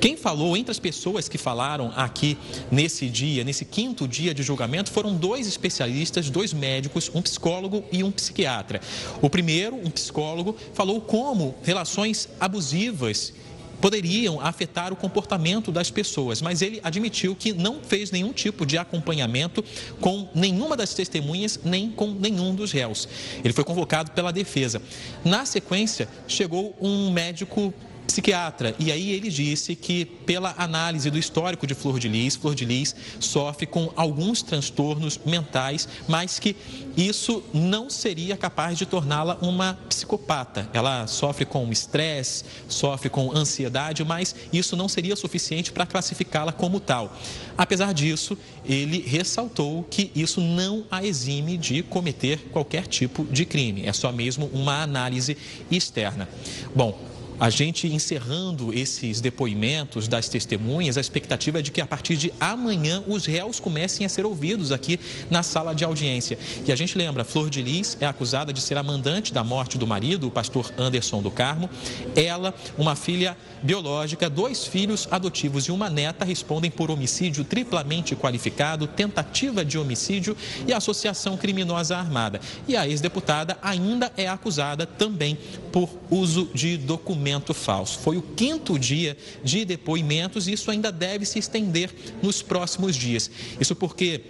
[0.00, 2.38] quem falou, entre as pessoas que falaram aqui
[2.70, 8.02] nesse dia, nesse quinto dia de julgamento, foram dois especialistas, dois médicos, um psicólogo e
[8.02, 8.80] um psiquiatra.
[9.20, 13.34] O primeiro, um psicólogo, falou como relações abusivas
[13.80, 18.76] poderiam afetar o comportamento das pessoas, mas ele admitiu que não fez nenhum tipo de
[18.76, 19.64] acompanhamento
[20.00, 23.08] com nenhuma das testemunhas nem com nenhum dos réus.
[23.42, 24.82] Ele foi convocado pela defesa.
[25.24, 27.72] Na sequência, chegou um médico
[28.10, 28.74] psiquiatra.
[28.76, 32.64] E aí ele disse que, pela análise do histórico de Flor de Lis, Flor de
[32.64, 36.56] Lis sofre com alguns transtornos mentais, mas que
[36.96, 40.68] isso não seria capaz de torná-la uma psicopata.
[40.72, 46.80] Ela sofre com estresse, sofre com ansiedade, mas isso não seria suficiente para classificá-la como
[46.80, 47.16] tal.
[47.56, 53.86] Apesar disso, ele ressaltou que isso não a exime de cometer qualquer tipo de crime,
[53.86, 55.36] é só mesmo uma análise
[55.70, 56.28] externa.
[56.74, 57.09] Bom,
[57.40, 62.30] a gente encerrando esses depoimentos das testemunhas, a expectativa é de que a partir de
[62.38, 65.00] amanhã os réus comecem a ser ouvidos aqui
[65.30, 66.38] na sala de audiência.
[66.66, 69.78] E a gente lembra, Flor de Lis é acusada de ser a mandante da morte
[69.78, 71.70] do marido, o pastor Anderson do Carmo.
[72.14, 78.86] Ela, uma filha biológica, dois filhos adotivos e uma neta respondem por homicídio triplamente qualificado,
[78.86, 82.38] tentativa de homicídio e associação criminosa armada.
[82.68, 85.38] E a ex-deputada ainda é acusada também
[85.72, 87.98] por uso de documentos depoimento falso.
[88.00, 91.90] Foi o quinto dia de depoimentos e isso ainda deve se estender
[92.22, 93.30] nos próximos dias.
[93.60, 94.22] Isso porque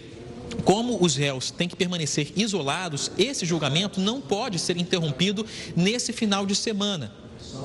[0.65, 6.45] como os réus têm que permanecer isolados, esse julgamento não pode ser interrompido nesse final
[6.45, 7.13] de semana.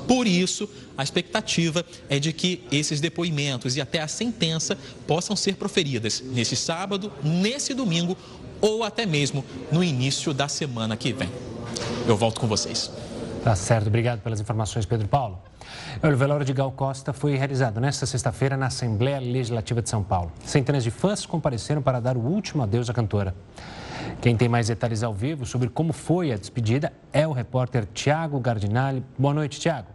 [0.07, 5.55] Por isso, a expectativa é de que esses depoimentos e até a sentença possam ser
[5.55, 8.17] proferidas nesse sábado, nesse domingo
[8.61, 11.29] ou até mesmo no início da semana que vem.
[12.07, 12.89] Eu volto com vocês.
[13.45, 15.37] Tá certo, obrigado pelas informações, Pedro Paulo.
[16.01, 20.31] O velório de Gal Costa foi realizado nesta sexta-feira na Assembleia Legislativa de São Paulo.
[20.43, 23.35] Centenas de fãs compareceram para dar o último adeus à cantora.
[24.19, 28.39] Quem tem mais detalhes ao vivo sobre como foi a despedida é o repórter Tiago
[28.39, 29.05] Gardinali.
[29.15, 29.89] Boa noite, Tiago.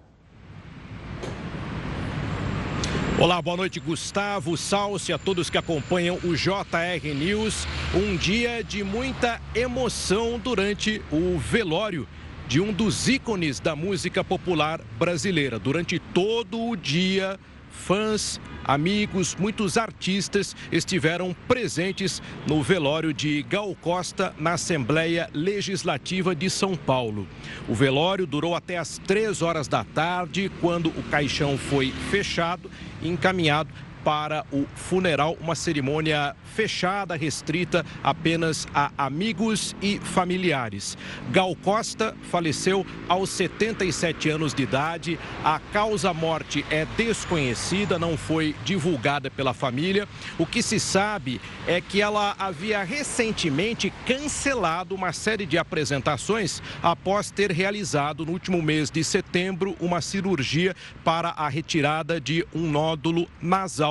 [3.19, 7.67] Olá, boa noite, Gustavo, Salce, a todos que acompanham o JR News.
[7.93, 12.07] Um dia de muita emoção durante o velório
[12.51, 15.57] de um dos ícones da música popular brasileira.
[15.57, 17.39] Durante todo o dia,
[17.71, 26.51] fãs, amigos, muitos artistas estiveram presentes no velório de Gal Costa na Assembleia Legislativa de
[26.51, 27.25] São Paulo.
[27.69, 32.69] O velório durou até as três horas da tarde, quando o caixão foi fechado
[33.01, 33.73] e encaminhado
[34.05, 40.97] para o funeral, uma cerimônia fechada, restrita apenas a amigos e familiares.
[41.31, 45.19] Gal Costa faleceu aos 77 anos de idade.
[45.45, 50.09] A causa-morte é desconhecida, não foi divulgada pela família.
[50.39, 57.31] O que se sabe é que ela havia recentemente cancelado uma série de apresentações após
[57.31, 63.29] ter realizado no último mês de setembro uma cirurgia para a retirada de um nódulo
[63.41, 63.90] nasal.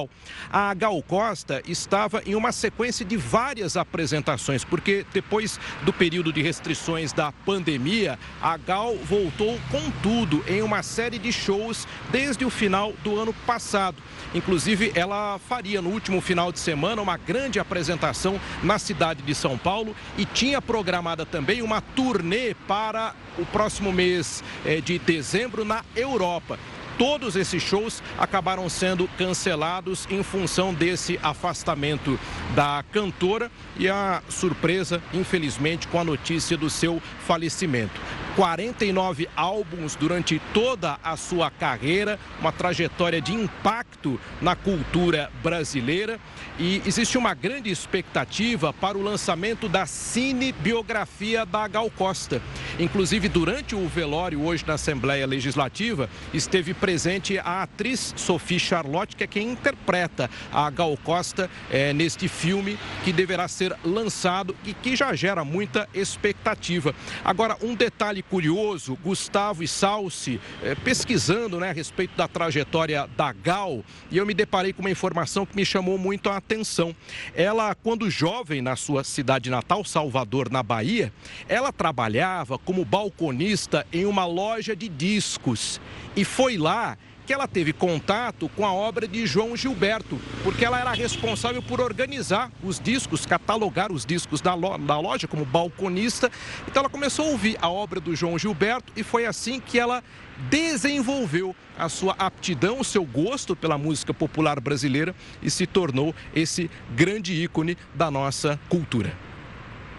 [0.51, 6.41] A Gal Costa estava em uma sequência de várias apresentações, porque depois do período de
[6.41, 12.49] restrições da pandemia, a Gal voltou com tudo em uma série de shows desde o
[12.49, 13.97] final do ano passado.
[14.33, 19.57] Inclusive, ela faria no último final de semana uma grande apresentação na cidade de São
[19.57, 25.83] Paulo e tinha programada também uma turnê para o próximo mês eh, de dezembro na
[25.95, 26.59] Europa.
[26.99, 32.19] Todos esses shows acabaram sendo cancelados em função desse afastamento
[32.53, 38.01] da cantora e a surpresa, infelizmente, com a notícia do seu falecimento.
[38.39, 46.17] 49 álbuns durante toda a sua carreira, uma trajetória de impacto na cultura brasileira
[46.57, 52.41] e existe uma grande expectativa para o lançamento da cinebiografia da Gal Costa.
[52.79, 59.25] Inclusive, durante o velório hoje na Assembleia Legislativa, esteve presente a atriz Sophie Charlotte, que
[59.25, 64.95] é quem interpreta a Gal Costa é, neste filme que deverá ser lançado e que
[64.95, 66.95] já gera muita expectativa.
[67.25, 73.33] Agora, um detalhe curioso, Gustavo e Salsi, é, pesquisando né, a respeito da trajetória da
[73.33, 76.95] Gal, e eu me deparei com uma informação que me chamou muito a atenção.
[77.33, 81.11] Ela, quando jovem na sua cidade natal, Salvador, na Bahia,
[81.47, 85.81] ela trabalhava como balconista em uma loja de discos.
[86.15, 86.97] E foi lá
[87.29, 91.79] que ela teve contato com a obra de João Gilberto, porque ela era responsável por
[91.79, 96.31] organizar os discos, catalogar os discos da, lo da loja como balconista.
[96.67, 100.03] Então ela começou a ouvir a obra do João Gilberto e foi assim que ela
[100.49, 106.67] desenvolveu a sua aptidão, o seu gosto pela música popular brasileira e se tornou esse
[106.95, 109.13] grande ícone da nossa cultura.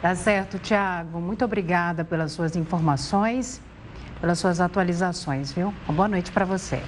[0.03, 1.21] Tá certo, Tiago.
[1.21, 3.63] Muito obrigada pelas suas informações,
[4.21, 5.73] pelas suas atualizações, viu?
[5.87, 6.83] Uma boa noite para você.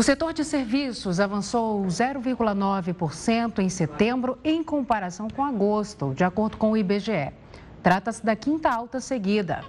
[0.00, 6.70] O setor de serviços avançou 0,9% em setembro em comparação com agosto, de acordo com
[6.70, 7.30] o IBGE.
[7.82, 9.62] Trata-se da quinta alta seguida.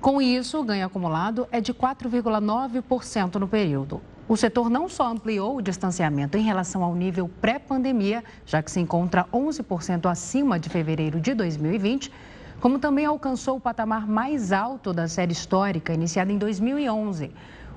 [0.00, 4.02] Com isso, o ganho acumulado é de 4,9% no período.
[4.28, 8.80] O setor não só ampliou o distanciamento em relação ao nível pré-pandemia, já que se
[8.80, 12.12] encontra 11% acima de fevereiro de 2020,
[12.60, 17.30] como também alcançou o patamar mais alto da série histórica, iniciada em 2011.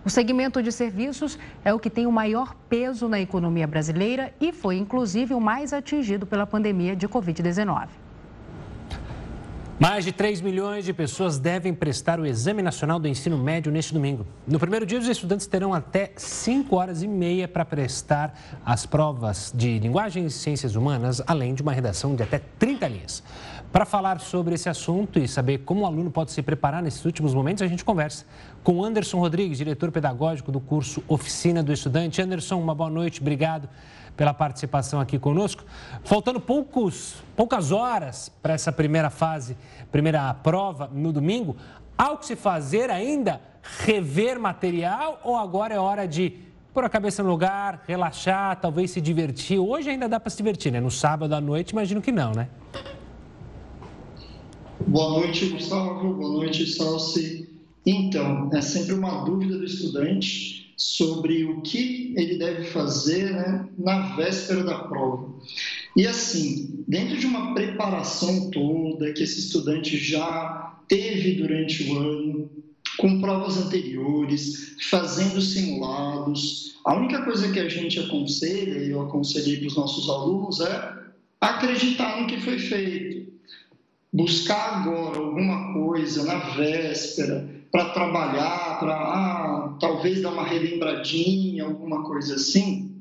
[0.05, 4.53] O segmento de serviços é o que tem o maior peso na economia brasileira e
[4.53, 7.89] foi, inclusive, o mais atingido pela pandemia de Covid-19.
[9.77, 13.93] Mais de 3 milhões de pessoas devem prestar o Exame Nacional do Ensino Médio neste
[13.93, 14.27] domingo.
[14.45, 19.53] No primeiro dia, os estudantes terão até 5 horas e meia para prestar as provas
[19.55, 23.23] de linguagem e ciências humanas, além de uma redação de até 30 linhas.
[23.71, 27.33] Para falar sobre esse assunto e saber como o aluno pode se preparar nesses últimos
[27.33, 28.25] momentos, a gente conversa
[28.63, 32.21] com Anderson Rodrigues, diretor pedagógico do curso Oficina do Estudante.
[32.21, 33.69] Anderson, uma boa noite, obrigado
[34.15, 35.63] pela participação aqui conosco.
[36.03, 39.55] Faltando poucos, poucas horas para essa primeira fase,
[39.91, 41.55] primeira prova no domingo,
[41.97, 43.41] há o que se fazer ainda?
[43.79, 46.33] Rever material ou agora é hora de
[46.73, 49.59] pôr a cabeça no lugar, relaxar, talvez se divertir?
[49.59, 50.79] Hoje ainda dá para se divertir, né?
[50.79, 52.49] No sábado à noite, imagino que não, né?
[54.85, 56.13] Boa noite, Gustavo.
[56.13, 57.58] Boa noite, Salsi.
[57.89, 64.15] Então, é sempre uma dúvida do estudante sobre o que ele deve fazer né, na
[64.15, 65.33] véspera da prova.
[65.95, 72.49] E assim, dentro de uma preparação toda que esse estudante já teve durante o ano,
[72.99, 79.57] com provas anteriores, fazendo simulados, a única coisa que a gente aconselha, e eu aconselhei
[79.57, 80.93] para os nossos alunos, é
[81.41, 83.27] acreditar no que foi feito
[84.11, 92.03] buscar agora alguma coisa na véspera para trabalhar, para ah, talvez dar uma relembradinha, alguma
[92.03, 92.91] coisa assim,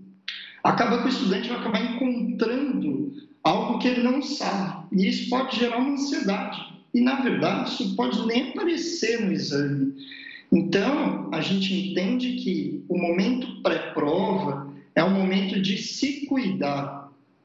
[0.62, 4.86] acaba que o estudante vai acabar encontrando algo que ele não sabe.
[4.92, 6.60] E isso pode gerar uma ansiedade.
[6.92, 9.94] E, na verdade, isso pode nem aparecer no exame.
[10.50, 16.97] Então, a gente entende que o momento pré-prova é um momento de se cuidar,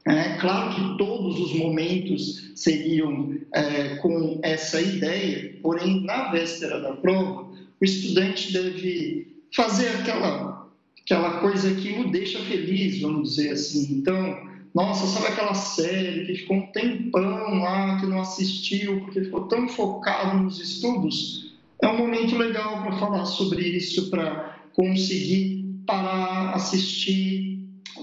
[0.05, 6.93] é claro que todos os momentos seriam é, com essa ideia, porém, na véspera da
[6.93, 7.43] prova,
[7.79, 10.69] o estudante deve fazer aquela,
[11.01, 13.93] aquela coisa que o deixa feliz, vamos dizer assim.
[13.93, 19.47] Então, nossa, sabe aquela série que ficou um tempão lá, que não assistiu, porque ficou
[19.47, 21.53] tão focado nos estudos?
[21.81, 27.42] É um momento legal para falar sobre isso, para conseguir parar, assistir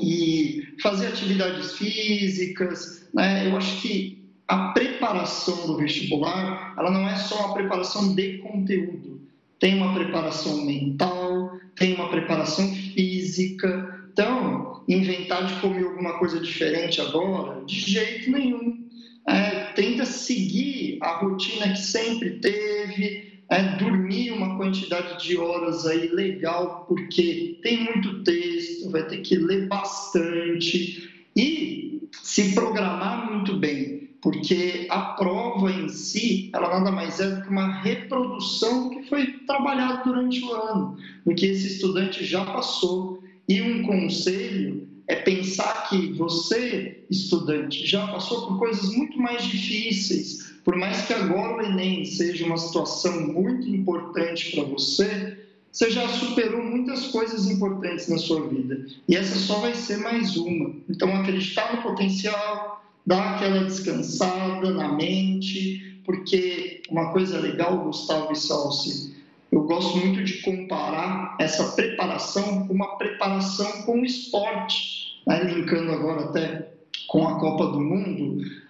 [0.00, 3.08] e fazer atividades físicas.
[3.12, 3.48] Né?
[3.48, 9.20] Eu acho que a preparação do vestibular, ela não é só a preparação de conteúdo.
[9.58, 14.08] Tem uma preparação mental, tem uma preparação física.
[14.12, 18.88] Então, inventar de comer alguma coisa diferente agora, de jeito nenhum.
[19.28, 26.08] É, tenta seguir a rotina que sempre teve, é, dormir uma quantidade de horas aí
[26.08, 34.00] legal, porque tem muito texto, vai ter que ler bastante e se programar muito bem.
[34.22, 39.08] porque a prova em si, ela nada mais é do que uma reprodução do que
[39.08, 43.22] foi trabalhado durante o ano, do que esse estudante já passou.
[43.48, 50.49] E um conselho é pensar que você, estudante, já passou por coisas muito mais difíceis.
[50.70, 55.36] Por mais que agora o Enem seja uma situação muito importante para você,
[55.72, 58.86] você já superou muitas coisas importantes na sua vida.
[59.08, 60.72] E essa só vai ser mais uma.
[60.88, 68.36] Então, acreditar no potencial, dar aquela descansada na mente, porque uma coisa legal, Gustavo e
[68.36, 69.16] Salsi,
[69.50, 75.42] eu gosto muito de comparar essa preparação com uma preparação com o esporte, né?
[75.42, 76.70] linkando agora até
[77.08, 78.69] com a Copa do Mundo.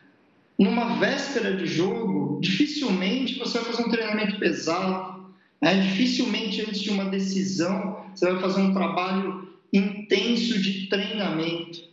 [0.60, 5.24] Numa véspera de jogo, dificilmente você vai fazer um treinamento pesado,
[5.58, 5.80] né?
[5.80, 11.88] dificilmente antes de uma decisão você vai fazer um trabalho intenso de treinamento.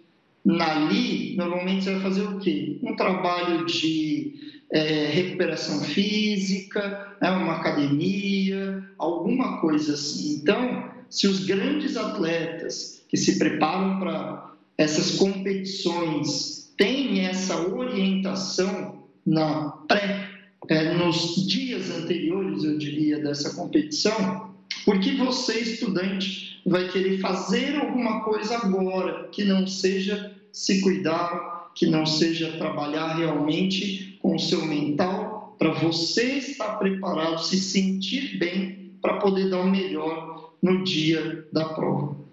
[0.59, 2.77] Ali, normalmente você vai fazer o quê?
[2.83, 4.33] Um trabalho de
[4.69, 10.41] é, recuperação física, né, uma academia, alguma coisa assim.
[10.41, 19.69] Então, se os grandes atletas que se preparam para essas competições têm essa orientação na
[19.87, 20.29] pré,
[20.69, 24.53] é, nos dias anteriores, eu diria, dessa competição,
[24.85, 31.85] porque você, estudante, vai querer fazer alguma coisa agora que não seja se cuidar, que
[31.85, 38.93] não seja trabalhar realmente com o seu mental para você estar preparado, se sentir bem
[39.01, 42.26] para poder dar o melhor no dia da prova.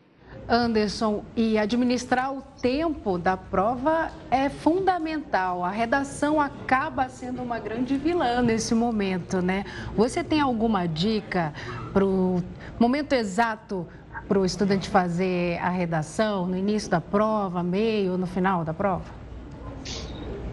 [0.49, 5.65] Anderson, e administrar o tempo da prova é fundamental.
[5.65, 9.65] A redação acaba sendo uma grande vilã nesse momento, né?
[9.97, 11.53] Você tem alguma dica
[11.93, 12.43] para o
[12.79, 13.87] momento exato
[14.29, 19.05] para o estudante fazer a redação no início da prova, meio, no final da prova?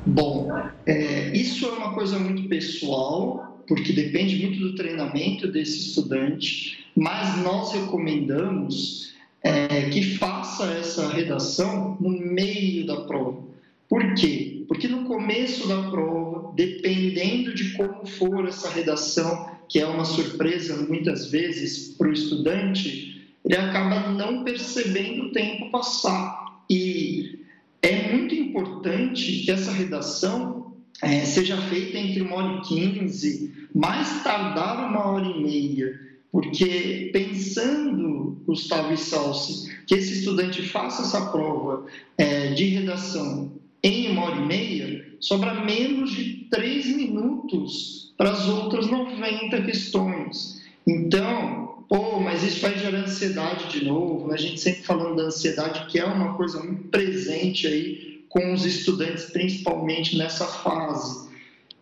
[0.05, 0.49] Bom,
[0.85, 7.37] é, isso é uma coisa muito pessoal, porque depende muito do treinamento desse estudante, mas
[7.43, 9.10] nós recomendamos
[9.43, 13.43] é, que faça essa redação no meio da prova.
[13.89, 14.63] Por quê?
[14.67, 20.85] Porque no começo da prova, dependendo de como for essa redação, que é uma surpresa
[20.87, 26.63] muitas vezes para o estudante, ele acaba não percebendo o tempo passar.
[26.69, 27.39] E
[27.81, 34.23] é muito importante que essa redação é, seja feita entre uma hora e quinze, mais
[34.23, 35.99] tardar uma hora e meia,
[36.31, 41.85] porque pensando, Gustavo e Salsi, que esse estudante faça essa prova
[42.17, 43.51] é, de redação
[43.83, 50.61] em uma hora e meia, sobra menos de três minutos para as outras 90 questões.
[50.87, 54.29] Então, Pô, mas isso vai gerar ansiedade de novo.
[54.29, 54.35] Né?
[54.35, 58.65] A gente sempre falando da ansiedade, que é uma coisa muito presente aí com os
[58.65, 61.29] estudantes, principalmente nessa fase.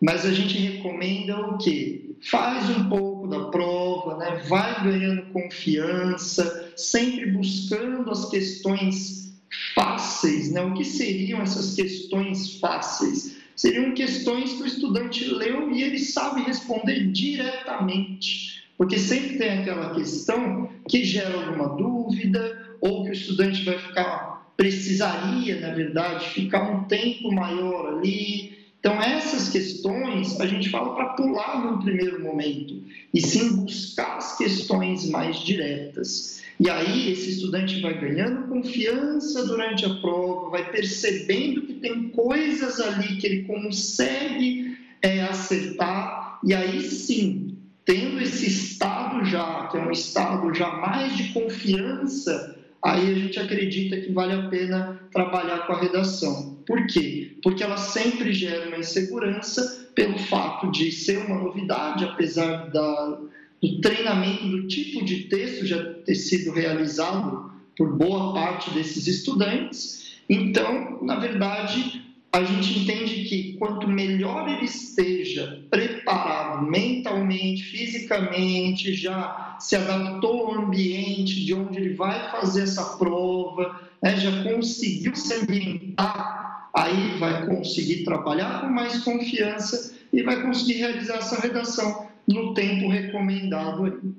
[0.00, 2.10] Mas a gente recomenda o quê?
[2.22, 4.42] Faz um pouco da prova, né?
[4.48, 9.40] vai ganhando confiança, sempre buscando as questões
[9.74, 10.50] fáceis.
[10.50, 10.62] Né?
[10.62, 13.36] O que seriam essas questões fáceis?
[13.54, 18.64] Seriam questões que o estudante leu e ele sabe responder diretamente.
[18.78, 24.52] Porque sempre tem aquela questão que gera alguma dúvida, ou que o estudante vai ficar,
[24.56, 28.59] precisaria, na verdade, ficar um tempo maior ali.
[28.80, 34.38] Então, essas questões a gente fala para pular no primeiro momento, e sim buscar as
[34.38, 36.42] questões mais diretas.
[36.58, 42.80] E aí, esse estudante vai ganhando confiança durante a prova, vai percebendo que tem coisas
[42.80, 47.50] ali que ele consegue é, acertar, e aí sim
[47.84, 53.38] tendo esse estado já, que é um estado já mais de confiança, aí a gente
[53.38, 56.59] acredita que vale a pena trabalhar com a redação.
[56.70, 57.36] Por quê?
[57.42, 63.18] Porque ela sempre gera uma insegurança pelo fato de ser uma novidade, apesar da,
[63.60, 70.14] do treinamento do tipo de texto já ter sido realizado por boa parte desses estudantes.
[70.28, 79.56] Então, na verdade, a gente entende que quanto melhor ele esteja preparado mentalmente, fisicamente, já
[79.58, 85.34] se adaptou ao ambiente de onde ele vai fazer essa prova, né, já conseguiu se
[85.34, 92.54] ambientar, aí vai conseguir trabalhar com mais confiança e vai conseguir realizar essa redação no
[92.54, 94.14] tempo recomendado.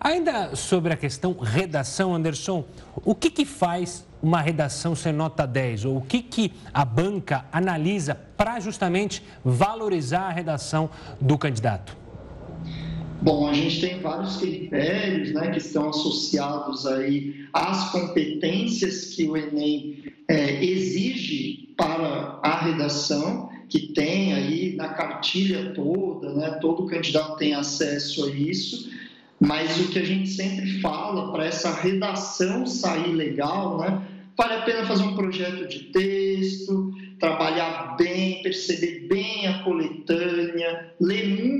[0.00, 2.64] Ainda sobre a questão redação, Anderson,
[3.04, 5.86] o que, que faz uma redação ser nota 10?
[5.86, 12.03] Ou o que, que a banca analisa para justamente valorizar a redação do candidato?
[13.24, 19.34] Bom, a gente tem vários critérios né, que estão associados aí às competências que o
[19.34, 26.58] Enem é, exige para a redação que tem aí na cartilha toda, né?
[26.60, 28.90] Todo candidato tem acesso a isso,
[29.40, 34.02] mas o que a gente sempre fala para essa redação sair legal, né?
[34.36, 41.28] Vale a pena fazer um projeto de texto, trabalhar bem, perceber bem a coletânea, ler
[41.28, 41.53] muito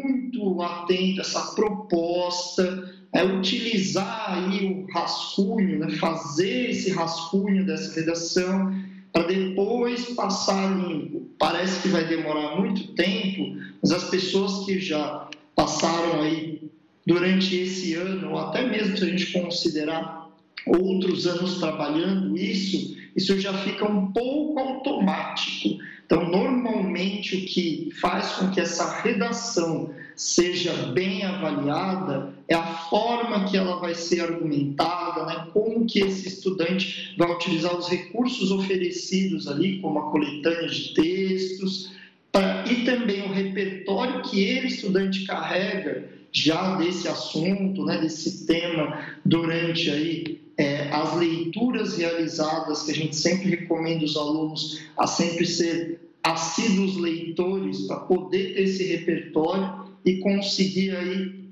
[0.62, 8.74] atento essa proposta, é, utilizar aí o rascunho, né, fazer esse rascunho dessa redação
[9.12, 11.28] para depois passar limpo.
[11.38, 16.68] Parece que vai demorar muito tempo, mas as pessoas que já passaram aí
[17.06, 20.28] durante esse ano, ou até mesmo se a gente considerar
[20.66, 25.78] outros anos trabalhando isso, isso já fica um pouco automático.
[26.04, 33.44] Então, normalmente, o que faz com que essa redação seja bem avaliada é a forma
[33.44, 35.48] que ela vai ser argumentada, né?
[35.52, 41.92] como que esse estudante vai utilizar os recursos oferecidos ali, como a coletânea de textos,
[42.30, 49.06] pra, e também o repertório que ele, estudante, carrega já desse assunto, né, desse tema,
[49.24, 55.46] durante aí é, as leituras realizadas, que a gente sempre recomenda os alunos a sempre
[55.46, 61.44] ser assíduos leitores para poder ter esse repertório e conseguir aí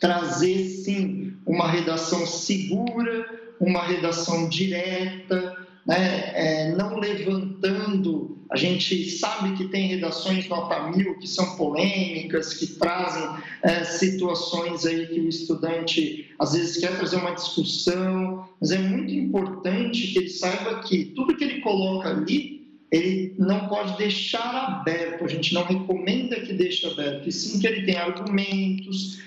[0.00, 3.28] trazer sim uma redação segura,
[3.60, 5.56] uma redação direta,
[5.86, 6.32] né?
[6.34, 8.38] É, não levantando.
[8.50, 13.22] A gente sabe que tem redações nota mil que são polêmicas, que trazem
[13.62, 19.12] é, situações aí que o estudante às vezes quer trazer uma discussão, mas é muito
[19.12, 22.59] importante que ele saiba que tudo que ele coloca ali
[22.90, 27.66] ele não pode deixar aberto, a gente não recomenda que deixe aberto, e sim que
[27.66, 29.20] ele tenha argumentos,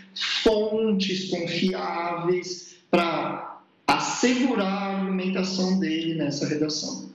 [0.43, 7.12] fontes confiáveis para assegurar a argumentação dele nessa redação.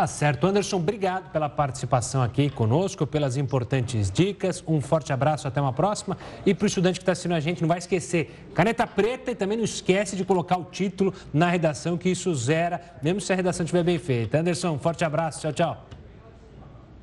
[0.00, 0.46] Tá certo.
[0.46, 4.64] Anderson, obrigado pela participação aqui conosco, pelas importantes dicas.
[4.66, 6.16] Um forte abraço, até uma próxima.
[6.46, 9.34] E para o estudante que está assistindo a gente, não vai esquecer, caneta preta e
[9.34, 13.36] também não esquece de colocar o título na redação, que isso zera, mesmo se a
[13.36, 14.38] redação estiver bem feita.
[14.38, 15.86] Anderson, forte abraço, tchau, tchau.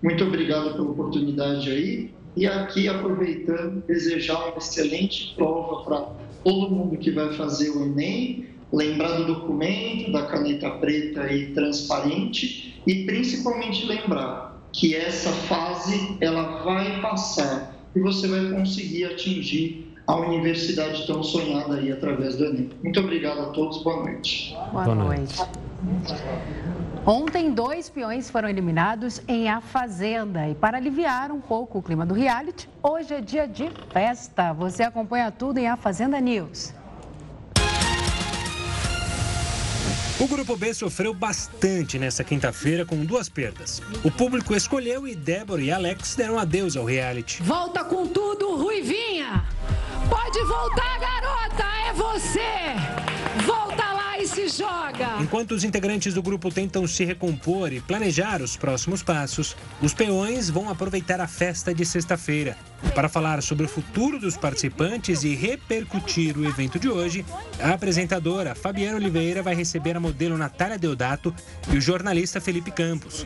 [0.01, 2.15] Muito obrigado pela oportunidade aí.
[2.35, 6.01] E aqui, aproveitando, desejar uma excelente prova para
[6.43, 12.76] todo mundo que vai fazer o Enem lembrar do documento, da caneta preta e transparente
[12.88, 20.15] e principalmente lembrar que essa fase ela vai passar e você vai conseguir atingir a
[20.15, 22.69] universidade tão sonhada aí através do Enem.
[22.81, 24.55] Muito obrigado a todos, boa noite.
[24.71, 25.35] Boa, boa noite.
[27.05, 30.47] Ontem, dois peões foram eliminados em A Fazenda.
[30.47, 34.53] E para aliviar um pouco o clima do reality, hoje é dia de festa.
[34.53, 36.73] Você acompanha tudo em A Fazenda News.
[40.20, 43.84] O Grupo B sofreu bastante nessa quinta-feira com duas perdas.
[44.03, 47.43] O público escolheu e Débora e Alex deram adeus ao reality.
[47.43, 49.45] Volta com tudo, Ruivinha!
[50.09, 51.63] Pode voltar, garota!
[51.88, 53.45] É você!
[53.45, 53.66] Volta
[54.28, 55.17] se joga!
[55.19, 60.49] Enquanto os integrantes do grupo tentam se recompor e planejar os próximos passos, os peões
[60.49, 62.57] vão aproveitar a festa de sexta-feira.
[62.93, 67.25] Para falar sobre o futuro dos participantes e repercutir o evento de hoje,
[67.59, 71.34] a apresentadora Fabiana Oliveira vai receber a modelo Natália Deodato
[71.71, 73.25] e o jornalista Felipe Campos.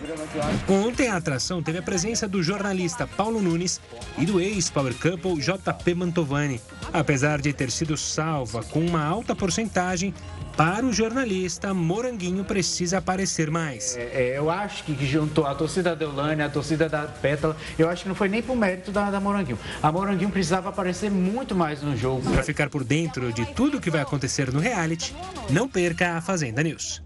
[0.69, 3.81] Ontem a atração teve a presença do jornalista Paulo Nunes
[4.17, 6.61] e do ex-Power Couple JP Mantovani.
[6.93, 10.13] Apesar de ter sido salva com uma alta porcentagem,
[10.55, 13.95] para o jornalista, Moranguinho precisa aparecer mais.
[13.95, 17.89] É, é, eu acho que juntou a torcida da Eulânia, a torcida da Pétala, eu
[17.89, 19.59] acho que não foi nem por mérito da, da Moranguinho.
[19.81, 22.29] A Moranguinho precisava aparecer muito mais no jogo.
[22.31, 25.15] Para ficar por dentro de tudo o que vai acontecer no reality,
[25.49, 27.01] não perca a Fazenda News.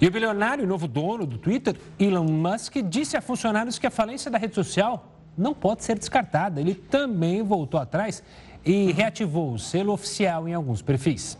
[0.00, 3.90] E o bilionário e novo dono do Twitter, Elon Musk, disse a funcionários que a
[3.90, 6.60] falência da rede social não pode ser descartada.
[6.60, 8.22] Ele também voltou atrás
[8.64, 11.36] e reativou o selo oficial em alguns perfis.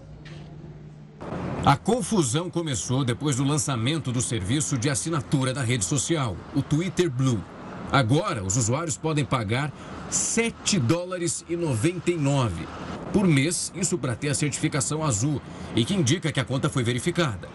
[1.64, 7.11] A confusão começou depois do lançamento do serviço de assinatura da rede social, o Twitter
[7.11, 7.44] Blue.
[7.92, 9.70] Agora, os usuários podem pagar
[10.08, 12.66] 7 dólares e 99
[13.12, 15.42] por mês, isso para ter a certificação azul
[15.74, 17.48] e que indica que a conta foi verificada.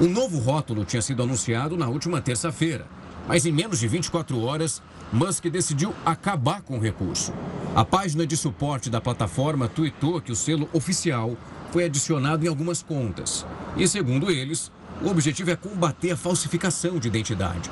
[0.00, 2.86] Um novo rótulo tinha sido anunciado na última terça-feira,
[3.26, 4.80] mas em menos de 24 horas,
[5.12, 7.32] Musk decidiu acabar com o recurso.
[7.74, 11.36] A página de suporte da plataforma tweetou que o selo oficial
[11.74, 13.44] foi adicionado em algumas contas.
[13.76, 14.70] E, segundo eles,
[15.02, 17.68] o objetivo é combater a falsificação de identidade.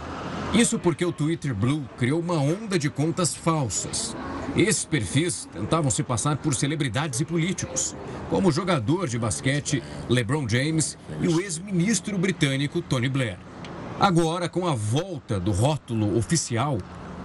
[0.53, 4.17] Isso porque o Twitter Blue criou uma onda de contas falsas.
[4.57, 7.95] Esses perfis tentavam se passar por celebridades e políticos,
[8.29, 13.39] como o jogador de basquete LeBron James e o ex-ministro britânico Tony Blair.
[14.01, 16.79] Agora, com a volta do rótulo oficial,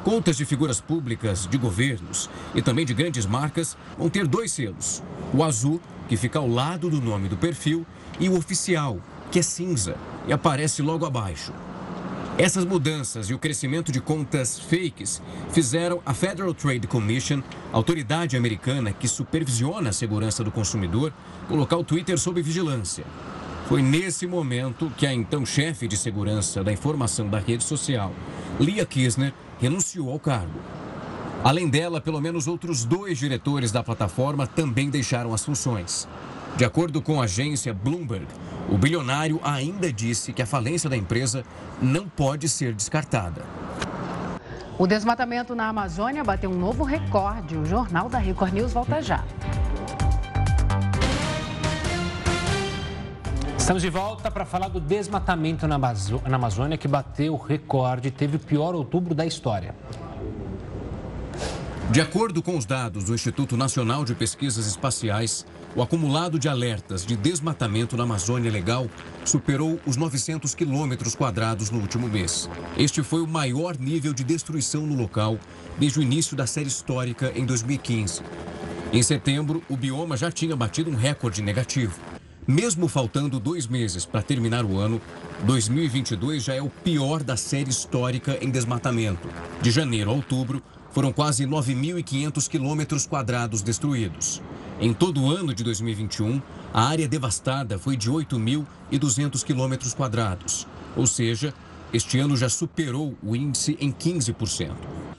[0.07, 5.03] Contas de figuras públicas, de governos e também de grandes marcas vão ter dois selos:
[5.33, 7.85] o azul, que fica ao lado do nome do perfil,
[8.19, 8.99] e o oficial,
[9.31, 9.95] que é cinza
[10.27, 11.53] e aparece logo abaixo.
[12.37, 17.41] Essas mudanças e o crescimento de contas fakes fizeram a Federal Trade Commission,
[17.73, 21.11] autoridade americana que supervisiona a segurança do consumidor,
[21.47, 23.05] colocar o Twitter sob vigilância.
[23.67, 28.13] Foi nesse momento que a então chefe de segurança da informação da rede social,
[28.59, 30.76] Leah Kisner, renunciou ao cargo.
[31.43, 36.07] Além dela, pelo menos outros dois diretores da plataforma também deixaram as funções.
[36.57, 38.25] De acordo com a agência Bloomberg,
[38.69, 41.45] o bilionário ainda disse que a falência da empresa
[41.81, 43.45] não pode ser descartada.
[44.77, 47.55] O desmatamento na Amazônia bateu um novo recorde.
[47.55, 49.23] O Jornal da Record News volta já.
[53.57, 58.39] Estamos de volta para falar do desmatamento na, Amazônia que bateu recorde e teve o
[58.39, 59.75] pior outubro da história.
[61.89, 67.05] De acordo com os dados do Instituto Nacional de Pesquisas Espaciais, o acumulado de alertas
[67.05, 68.89] de desmatamento na Amazônia Legal
[69.23, 72.49] superou os 900 quilômetros quadrados no último mês.
[72.77, 75.39] Este foi o maior nível de destruição no local
[75.79, 78.21] desde o início da série histórica em 2015.
[78.91, 81.97] Em setembro, o bioma já tinha batido um recorde negativo.
[82.45, 85.01] Mesmo faltando dois meses para terminar o ano,
[85.43, 89.27] 2022 já é o pior da série histórica em desmatamento.
[89.61, 90.63] De janeiro a outubro,
[90.97, 94.41] foram quase 9.500 quilômetros quadrados destruídos.
[94.81, 96.41] Em todo o ano de 2021,
[96.73, 101.53] a área devastada foi de 8.200 quilômetros quadrados, ou seja,
[101.93, 104.71] este ano já superou o índice em 15%.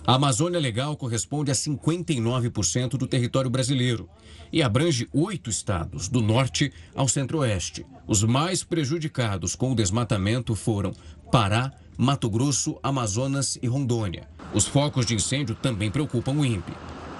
[0.04, 4.08] A Amazônia Legal corresponde a 59% do território brasileiro
[4.52, 7.86] e abrange oito estados, do norte ao centro-oeste.
[8.04, 10.92] Os mais prejudicados com o desmatamento foram
[11.30, 14.28] Pará, Mato Grosso, Amazonas e Rondônia.
[14.54, 16.72] Os focos de incêndio também preocupam o INPE.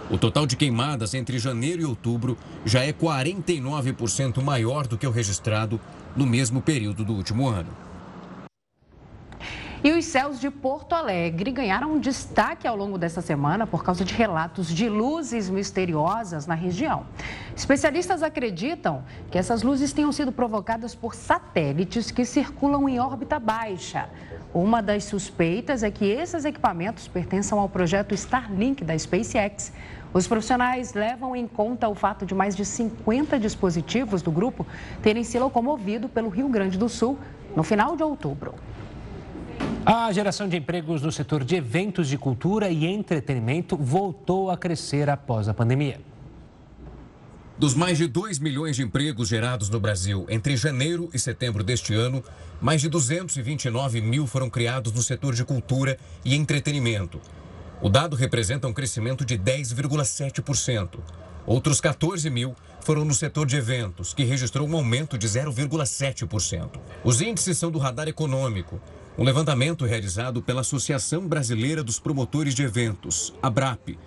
[0.09, 5.11] O total de queimadas entre janeiro e outubro já é 49% maior do que o
[5.11, 5.81] registrado
[6.15, 7.89] no mesmo período do último ano.
[9.83, 14.13] E os céus de Porto Alegre ganharam destaque ao longo dessa semana por causa de
[14.15, 17.07] relatos de luzes misteriosas na região.
[17.57, 24.09] Especialistas acreditam que essas luzes tenham sido provocadas por satélites que circulam em órbita baixa.
[24.53, 29.73] Uma das suspeitas é que esses equipamentos pertençam ao projeto Starlink da SpaceX.
[30.13, 34.67] Os profissionais levam em conta o fato de mais de 50 dispositivos do grupo
[35.03, 37.19] terem se locomovido pelo Rio Grande do Sul
[37.55, 38.55] no final de outubro.
[39.85, 45.11] A geração de empregos no setor de eventos de cultura e entretenimento voltou a crescer
[45.11, 46.01] após a pandemia.
[47.59, 51.93] Dos mais de 2 milhões de empregos gerados no Brasil entre janeiro e setembro deste
[51.93, 52.23] ano,
[52.61, 57.21] mais de 229 mil foram criados no setor de cultura e entretenimento.
[57.83, 61.01] O dado representa um crescimento de 10,7%.
[61.45, 66.79] Outros 14 mil foram no setor de eventos, que registrou um aumento de 0,7%.
[67.03, 68.81] Os índices são do radar econômico
[69.19, 73.99] um levantamento realizado pela Associação Brasileira dos Promotores de Eventos, ABRAP,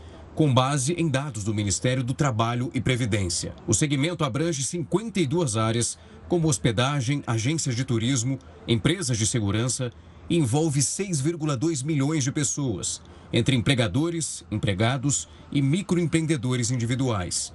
[0.42, 3.54] com base em dados do Ministério do Trabalho e Previdência.
[3.68, 9.92] O segmento abrange 52 áreas, como hospedagem, agências de turismo, empresas de segurança
[10.28, 17.54] e envolve 6,2 milhões de pessoas, entre empregadores, empregados e microempreendedores individuais.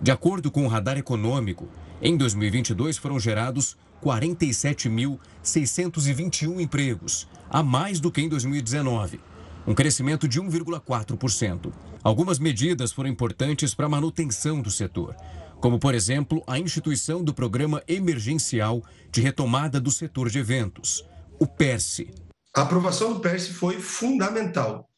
[0.00, 1.66] De acordo com o Radar Econômico,
[2.00, 9.18] em 2022 foram gerados 47.621 empregos, a mais do que em 2019,
[9.66, 11.72] um crescimento de 1,4%.
[12.02, 15.14] Algumas medidas foram importantes para a manutenção do setor,
[15.60, 21.04] como, por exemplo, a instituição do Programa Emergencial de Retomada do Setor de Eventos,
[21.38, 22.10] o PERSE.
[22.56, 24.88] A aprovação do PERSE foi fundamental.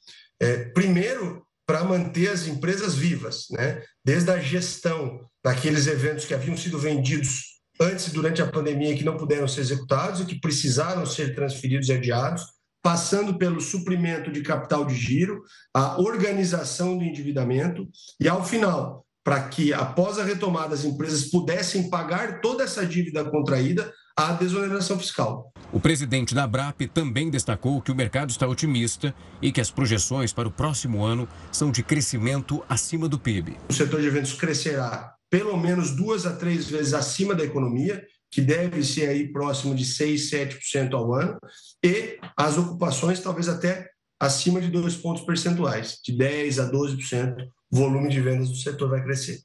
[0.41, 3.83] É, primeiro, para manter as empresas vivas, né?
[4.05, 9.05] desde a gestão daqueles eventos que haviam sido vendidos antes e durante a pandemia que
[9.05, 12.43] não puderam ser executados e que precisaram ser transferidos e adiados,
[12.83, 15.43] passando pelo suprimento de capital de giro,
[15.75, 17.87] a organização do endividamento
[18.19, 23.25] e, ao final, para que, após a retomada, as empresas pudessem pagar toda essa dívida
[23.25, 25.53] contraída, a desoneração fiscal.
[25.73, 30.33] O presidente da ABRAP também destacou que o mercado está otimista e que as projeções
[30.33, 33.57] para o próximo ano são de crescimento acima do PIB.
[33.69, 38.41] O setor de eventos crescerá pelo menos duas a três vezes acima da economia, que
[38.41, 41.39] deve ser aí próximo de 6, 7% ao ano,
[41.85, 47.77] e as ocupações talvez até acima de dois pontos percentuais, de 10 a 12%, o
[47.77, 49.41] volume de vendas do setor vai crescer.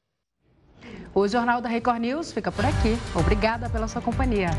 [1.13, 2.97] O Jornal da Record News fica por aqui.
[3.15, 4.49] Obrigada pela sua companhia.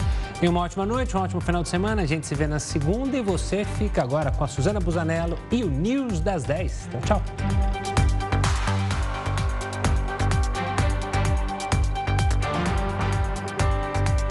[0.41, 2.01] E uma ótima noite, um ótimo final de semana.
[2.01, 5.63] A gente se vê na segunda e você fica agora com a Suzana Busanello e
[5.63, 6.87] o News das 10.
[6.87, 7.96] Então, tchau.